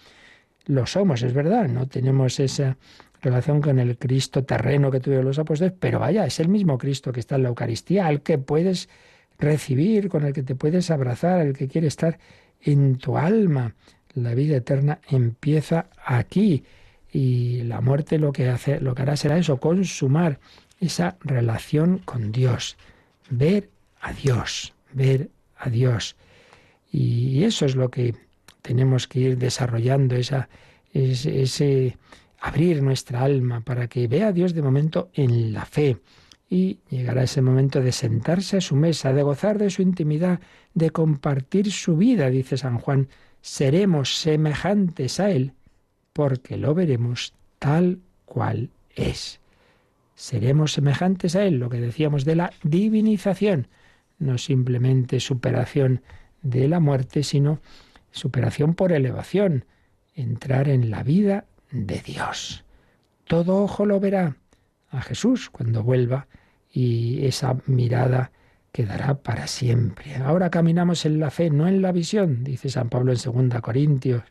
[0.67, 2.77] lo somos, es verdad, no tenemos esa
[3.23, 7.11] relación con el Cristo terreno que tuvieron los apóstoles, pero vaya, es el mismo Cristo
[7.11, 8.91] que está en la Eucaristía, al que puedes
[9.39, 12.19] recibir, con el que te puedes abrazar, el que quiere estar
[12.61, 13.75] en tu alma.
[14.15, 16.65] La vida eterna empieza aquí
[17.13, 20.39] y la muerte lo que hace, lo que hará será eso, consumar
[20.81, 22.77] esa relación con Dios,
[23.31, 23.71] ver
[24.01, 26.17] a Dios, ver a Dios.
[26.93, 28.15] Y eso es lo que
[28.63, 30.49] tenemos que ir desarrollando, esa,
[30.93, 31.97] ese
[32.41, 35.99] abrir nuestra alma para que vea a Dios de momento en la fe.
[36.49, 40.41] Y llegará ese momento de sentarse a su mesa, de gozar de su intimidad,
[40.75, 43.09] de compartir su vida, dice San Juan.
[43.41, 45.53] Seremos semejantes a Él
[46.13, 49.41] porque lo veremos tal cual es.
[50.15, 53.69] Seremos semejantes a Él, lo que decíamos de la divinización,
[54.19, 56.01] no simplemente superación
[56.43, 57.61] de la muerte, sino
[58.13, 59.67] superación por elevación,
[60.15, 62.65] entrar en la vida de Dios.
[63.25, 64.37] Todo ojo lo verá
[64.97, 66.27] a Jesús cuando vuelva
[66.73, 68.33] y esa mirada
[68.73, 70.17] quedará para siempre.
[70.17, 74.23] Ahora caminamos en la fe, no en la visión, dice San Pablo en 2 Corintios.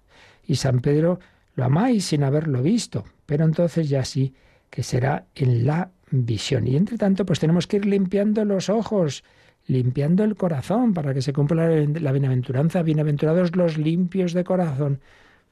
[0.45, 1.19] Y San Pedro,
[1.55, 4.35] lo amáis sin haberlo visto, pero entonces ya sí
[4.69, 6.67] que será en la visión.
[6.67, 9.23] Y entre tanto, pues tenemos que ir limpiando los ojos,
[9.65, 12.83] limpiando el corazón para que se cumpla la bienaventuranza.
[12.83, 14.99] Bienaventurados los limpios de corazón,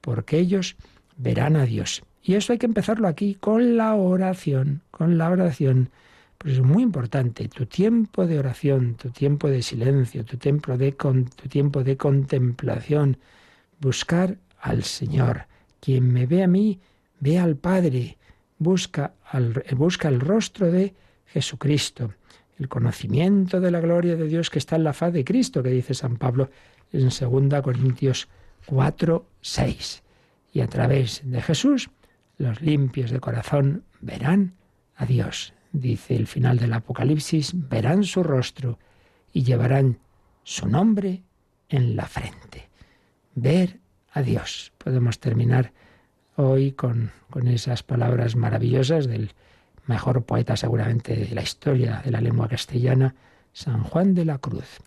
[0.01, 0.75] porque ellos
[1.17, 2.03] verán a Dios.
[2.23, 5.89] Y eso hay que empezarlo aquí con la oración, con la oración.
[6.37, 10.93] Pues es muy importante, tu tiempo de oración, tu tiempo de silencio, tu tiempo de,
[10.93, 13.17] tu tiempo de contemplación,
[13.79, 15.47] buscar al Señor.
[15.81, 16.79] Quien me ve a mí,
[17.19, 18.17] ve al Padre,
[18.57, 19.13] busca,
[19.75, 20.93] busca el rostro de
[21.25, 22.13] Jesucristo,
[22.57, 25.69] el conocimiento de la gloria de Dios que está en la faz de Cristo, que
[25.69, 26.49] dice San Pablo
[26.93, 28.29] en 2 Corintios
[28.67, 30.03] 4, 6
[30.53, 31.89] y a través de Jesús
[32.37, 34.55] los limpios de corazón verán
[34.95, 35.53] a Dios.
[35.71, 38.79] Dice el final del Apocalipsis, verán su rostro
[39.31, 39.99] y llevarán
[40.43, 41.23] su nombre
[41.69, 42.69] en la frente.
[43.35, 43.79] Ver
[44.11, 44.71] a Dios.
[44.77, 45.73] Podemos terminar
[46.35, 49.33] hoy con, con esas palabras maravillosas del
[49.85, 53.15] mejor poeta seguramente de la historia de la lengua castellana,
[53.51, 54.79] San Juan de la Cruz.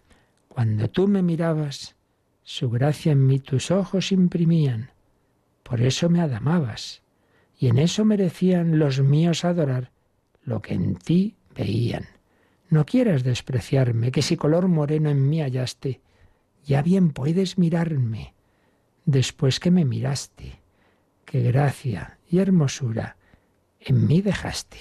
[0.49, 1.97] Cuando tú me mirabas,
[2.43, 4.91] su gracia en mí tus ojos imprimían
[5.67, 7.03] por eso me adamabas,
[7.59, 9.91] y en eso merecían los míos adorar
[10.45, 12.07] lo que en ti veían.
[12.69, 16.01] No quieras despreciarme, que si color moreno en mí hallaste,
[16.65, 18.35] ya bien puedes mirarme,
[19.05, 20.61] después que me miraste,
[21.25, 23.17] qué gracia y hermosura
[23.81, 24.79] en mí dejaste.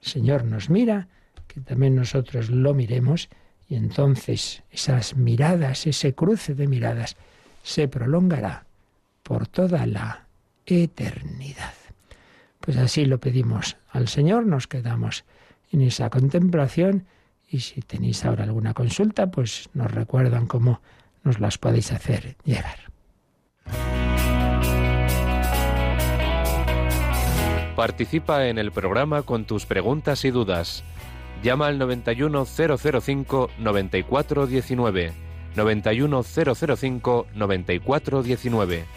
[0.00, 1.08] Señor nos mira,
[1.46, 3.28] que también nosotros lo miremos,
[3.68, 7.16] y entonces esas miradas, ese cruce de miradas,
[7.62, 8.66] se prolongará
[9.22, 10.26] por toda la
[10.64, 11.75] eternidad.
[12.66, 15.24] Pues así lo pedimos al Señor, nos quedamos
[15.70, 17.06] en esa contemplación
[17.48, 20.80] y si tenéis ahora alguna consulta, pues nos recuerdan cómo
[21.22, 22.80] nos las podéis hacer llegar.
[27.76, 30.82] Participa en el programa con tus preguntas y dudas.
[31.44, 33.50] Llama al 91005
[37.32, 38.96] 9419.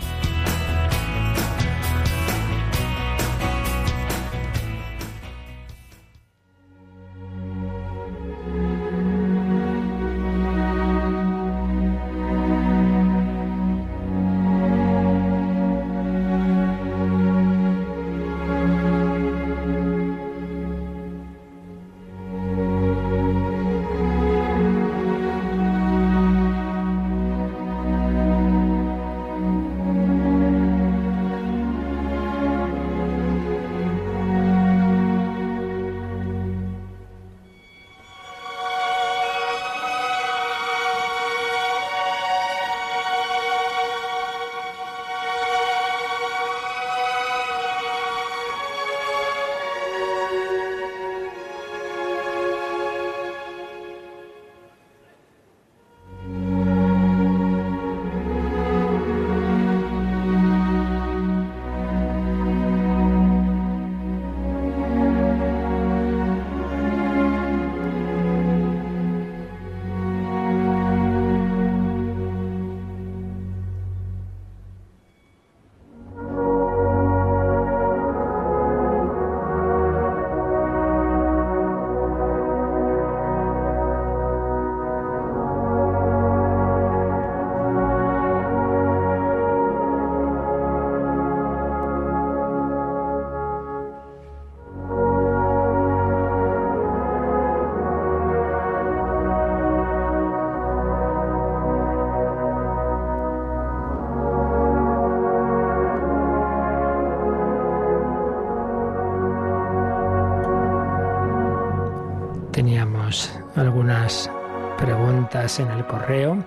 [115.59, 116.37] en el correo.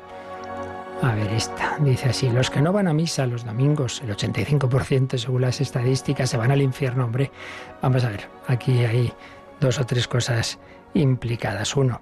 [1.02, 5.18] A ver, esta dice así, los que no van a misa los domingos, el 85%
[5.18, 7.30] según las estadísticas, se van al infierno, hombre.
[7.82, 9.12] Vamos a ver, aquí hay
[9.60, 10.58] dos o tres cosas
[10.94, 11.76] implicadas.
[11.76, 12.00] Uno,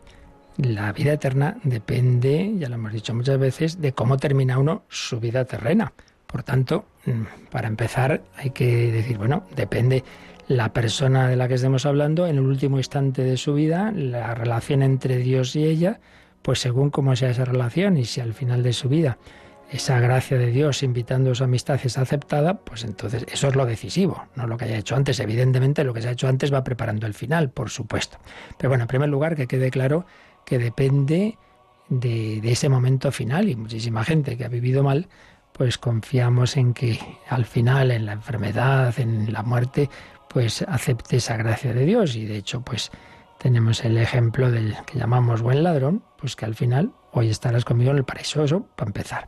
[0.59, 5.19] la vida eterna depende, ya lo hemos dicho muchas veces, de cómo termina uno su
[5.19, 5.93] vida terrena.
[6.27, 10.05] Por tanto, mm, para empezar, hay que decir, bueno, depende
[10.49, 14.35] la persona de la que estemos hablando en el último instante de su vida, la
[14.35, 16.01] relación entre Dios y ella,
[16.43, 19.19] pues según cómo sea esa relación y si al final de su vida
[19.71, 23.65] esa gracia de Dios invitando a su amistad es aceptada, pues entonces eso es lo
[23.65, 25.19] decisivo, no lo que haya hecho antes.
[25.19, 28.19] Evidentemente lo que se ha hecho antes va preparando el final, por supuesto.
[28.59, 30.05] Pero bueno, en primer lugar que quede claro
[30.45, 31.39] que depende
[31.89, 35.09] de, de ese momento final y muchísima gente que ha vivido mal,
[35.53, 36.99] pues confiamos en que
[37.31, 39.89] al final, en la enfermedad, en la muerte,
[40.29, 42.91] pues acepte esa gracia de Dios y de hecho pues
[43.43, 47.91] tenemos el ejemplo del que llamamos buen ladrón, pues que al final hoy estarás conmigo
[47.91, 49.27] en el paraíso, eso para empezar.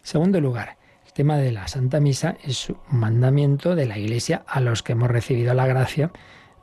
[0.00, 4.60] Segundo lugar, el tema de la Santa Misa es un mandamiento de la Iglesia a
[4.60, 6.12] los que hemos recibido la gracia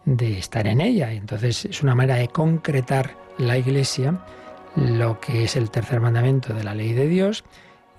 [0.06, 1.12] de estar en ella.
[1.12, 4.22] Entonces es una manera de concretar la Iglesia
[4.78, 7.44] lo que es el tercer mandamiento de la ley de Dios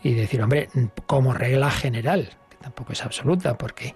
[0.02, 0.70] y decir, hombre,
[1.06, 3.94] como regla general, que tampoco es absoluta, porque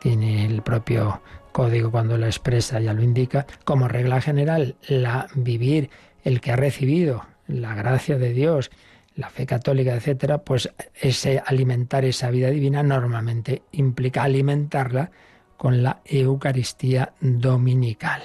[0.00, 1.22] tiene el propio
[1.52, 5.90] código cuando lo expresa, ya lo indica, como regla general, la vivir
[6.24, 8.70] el que ha recibido la gracia de Dios,
[9.16, 10.70] la fe católica, etcétera, pues
[11.00, 15.10] ese alimentar esa vida divina normalmente implica alimentarla
[15.56, 18.22] con la Eucaristía dominical.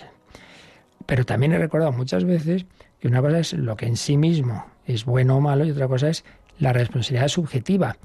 [1.05, 2.65] Pero también he recordado muchas veces
[2.99, 5.87] que una cosa es lo que en sí mismo es bueno o malo y otra
[5.87, 6.23] cosa es
[6.59, 7.97] la responsabilidad subjetiva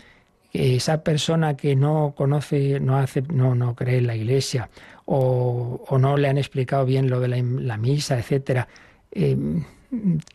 [0.53, 4.69] esa persona que no conoce, no hace, no, no cree en la iglesia,
[5.13, 8.69] o, no le han explicado bien lo de la, misa, etcétera,
[9.11, 9.37] eh,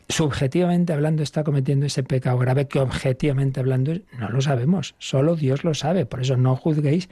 [0.06, 5.64] subjetivamente hablando está cometiendo ese pecado grave que objetivamente hablando no lo sabemos, solo Dios
[5.64, 7.08] lo sabe, por eso no juzguéis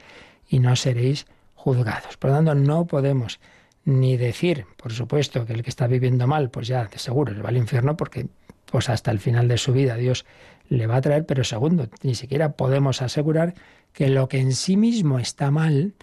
[0.47, 2.17] y no seréis juzgados.
[2.17, 3.39] Por lo tanto, no podemos
[3.83, 7.41] ni decir, por supuesto, que el que está viviendo mal, pues ya de seguro le
[7.41, 8.27] va al infierno porque
[8.67, 10.25] pues hasta el final de su vida Dios
[10.69, 13.55] le va a traer, pero segundo, ni siquiera podemos asegurar
[13.91, 15.95] que lo que en sí mismo está mal,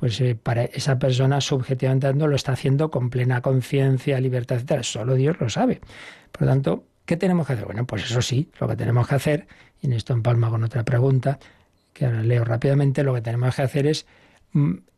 [0.00, 4.82] pues eh, para esa persona subjetivamente hablando lo está haciendo con plena conciencia, libertad, etc.
[4.82, 5.82] Solo Dios lo sabe.
[6.32, 7.66] Por lo tanto, ¿qué tenemos que hacer?
[7.66, 9.46] Bueno, pues eso sí, lo que tenemos que hacer,
[9.82, 11.38] y en esto empalma con otra pregunta,
[11.92, 14.06] que ahora leo rápidamente, lo que tenemos que hacer es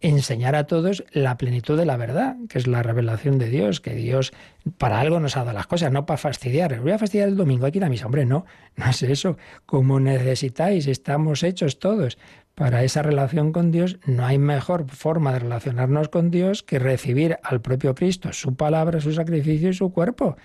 [0.00, 3.94] enseñar a todos la plenitud de la verdad, que es la revelación de Dios, que
[3.94, 4.32] Dios
[4.78, 6.80] para algo nos ha dado las cosas, no para fastidiar.
[6.80, 8.06] Voy a fastidiar el domingo, hay que ir a misa.
[8.06, 8.46] Hombre, no,
[8.76, 9.36] no es eso.
[9.66, 12.18] Como necesitáis, estamos hechos todos
[12.54, 13.98] para esa relación con Dios.
[14.06, 19.00] No hay mejor forma de relacionarnos con Dios que recibir al propio Cristo, su palabra,
[19.00, 20.36] su sacrificio y su cuerpo.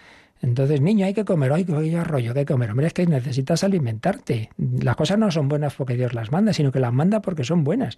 [0.41, 2.71] Entonces, niño, hay que comer, hay que hay que comer.
[2.71, 4.49] Hombre, es que necesitas alimentarte.
[4.57, 7.63] Las cosas no son buenas porque Dios las manda, sino que las manda porque son
[7.63, 7.97] buenas.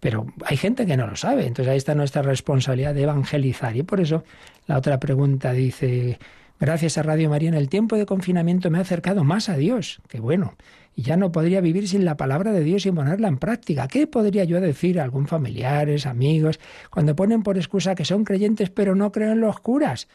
[0.00, 1.46] Pero hay gente que no lo sabe.
[1.46, 3.76] Entonces ahí está nuestra responsabilidad de evangelizar.
[3.76, 4.24] Y por eso
[4.66, 6.18] la otra pregunta dice,
[6.58, 10.00] gracias a Radio María, en el tiempo de confinamiento me ha acercado más a Dios.
[10.08, 10.54] Qué bueno.
[10.96, 13.88] Y ya no podría vivir sin la palabra de Dios y ponerla en práctica.
[13.88, 18.70] ¿Qué podría yo decir a algún familiares, amigos, cuando ponen por excusa que son creyentes
[18.70, 20.08] pero no creen en los curas?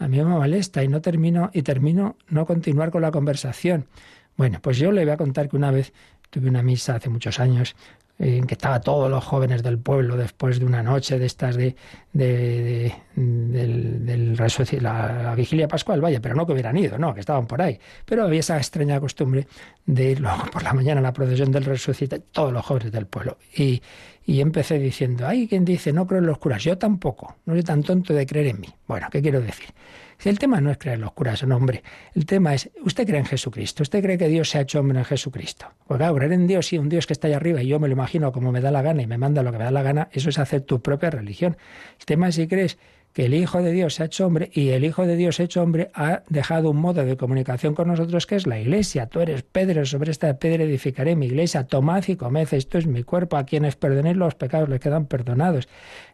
[0.00, 3.86] A mí me molesta y no termino y termino no continuar con la conversación.
[4.36, 5.92] Bueno, pues yo le voy a contar que una vez
[6.30, 7.76] tuve una misa hace muchos años
[8.20, 11.74] en que estaban todos los jóvenes del pueblo después de una noche de estas de,
[12.12, 17.46] de, del, del la, vigilia pascual, vaya, pero no que hubieran ido, no, que estaban
[17.46, 17.78] por ahí.
[18.04, 19.46] Pero había esa extraña costumbre
[19.86, 23.06] de ir luego por la mañana a la procesión del resucitado, todos los jóvenes del
[23.06, 23.38] pueblo.
[23.56, 23.82] Y,
[24.30, 27.64] y empecé diciendo, hay quien dice, no creo en los curas, yo tampoco, no soy
[27.64, 28.68] tan tonto de creer en mí.
[28.86, 29.70] Bueno, ¿qué quiero decir?
[30.22, 31.82] El tema no es creer en los curas, no, hombre,
[32.14, 33.82] el tema es, ¿usted cree en Jesucristo?
[33.82, 35.66] ¿Usted cree que Dios se ha hecho hombre en Jesucristo?
[35.84, 37.88] Pues claro, creer en Dios, sí, un Dios que está allá arriba y yo me
[37.88, 39.82] lo imagino como me da la gana y me manda lo que me da la
[39.82, 41.56] gana, eso es hacer tu propia religión.
[41.98, 42.78] El tema es si crees
[43.12, 45.62] que el Hijo de Dios se ha hecho hombre y el Hijo de Dios hecho
[45.62, 49.06] hombre ha dejado un modo de comunicación con nosotros que es la iglesia.
[49.06, 51.66] Tú eres Pedro, sobre esta piedra edificaré mi iglesia.
[51.66, 53.36] Tomad y comed, esto es mi cuerpo.
[53.36, 55.68] A quienes perdonéis los pecados les quedan perdonados.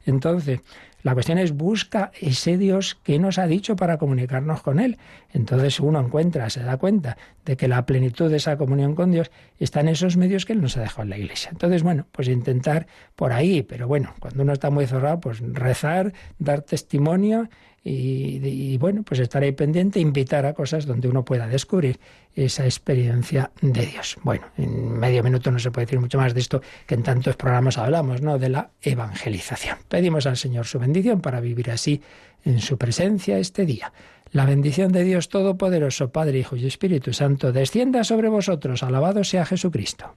[0.07, 0.61] Entonces,
[1.03, 4.99] la cuestión es busca ese Dios que nos ha dicho para comunicarnos con Él.
[5.33, 9.31] Entonces uno encuentra, se da cuenta de que la plenitud de esa comunión con Dios
[9.59, 11.51] está en esos medios que Él nos ha dejado en la iglesia.
[11.53, 16.13] Entonces, bueno, pues intentar por ahí, pero bueno, cuando uno está muy cerrado, pues rezar,
[16.39, 17.49] dar testimonio
[17.89, 22.01] y, bueno, pues estar ahí pendiente, invitar a cosas donde uno pueda descubrir
[22.35, 24.17] esa experiencia de Dios.
[24.25, 27.37] Bueno, en medio minuto no se puede decir mucho más de esto que en tantos
[27.37, 28.39] programas hablamos, ¿no?
[28.39, 29.79] De la evangelización.
[29.89, 32.03] Pedimos al Señor su bendición para vivir así
[32.45, 33.93] en su presencia este día.
[34.33, 38.83] La bendición de Dios Todopoderoso, Padre, Hijo y Espíritu Santo, descienda sobre vosotros.
[38.83, 40.17] Alabado sea Jesucristo.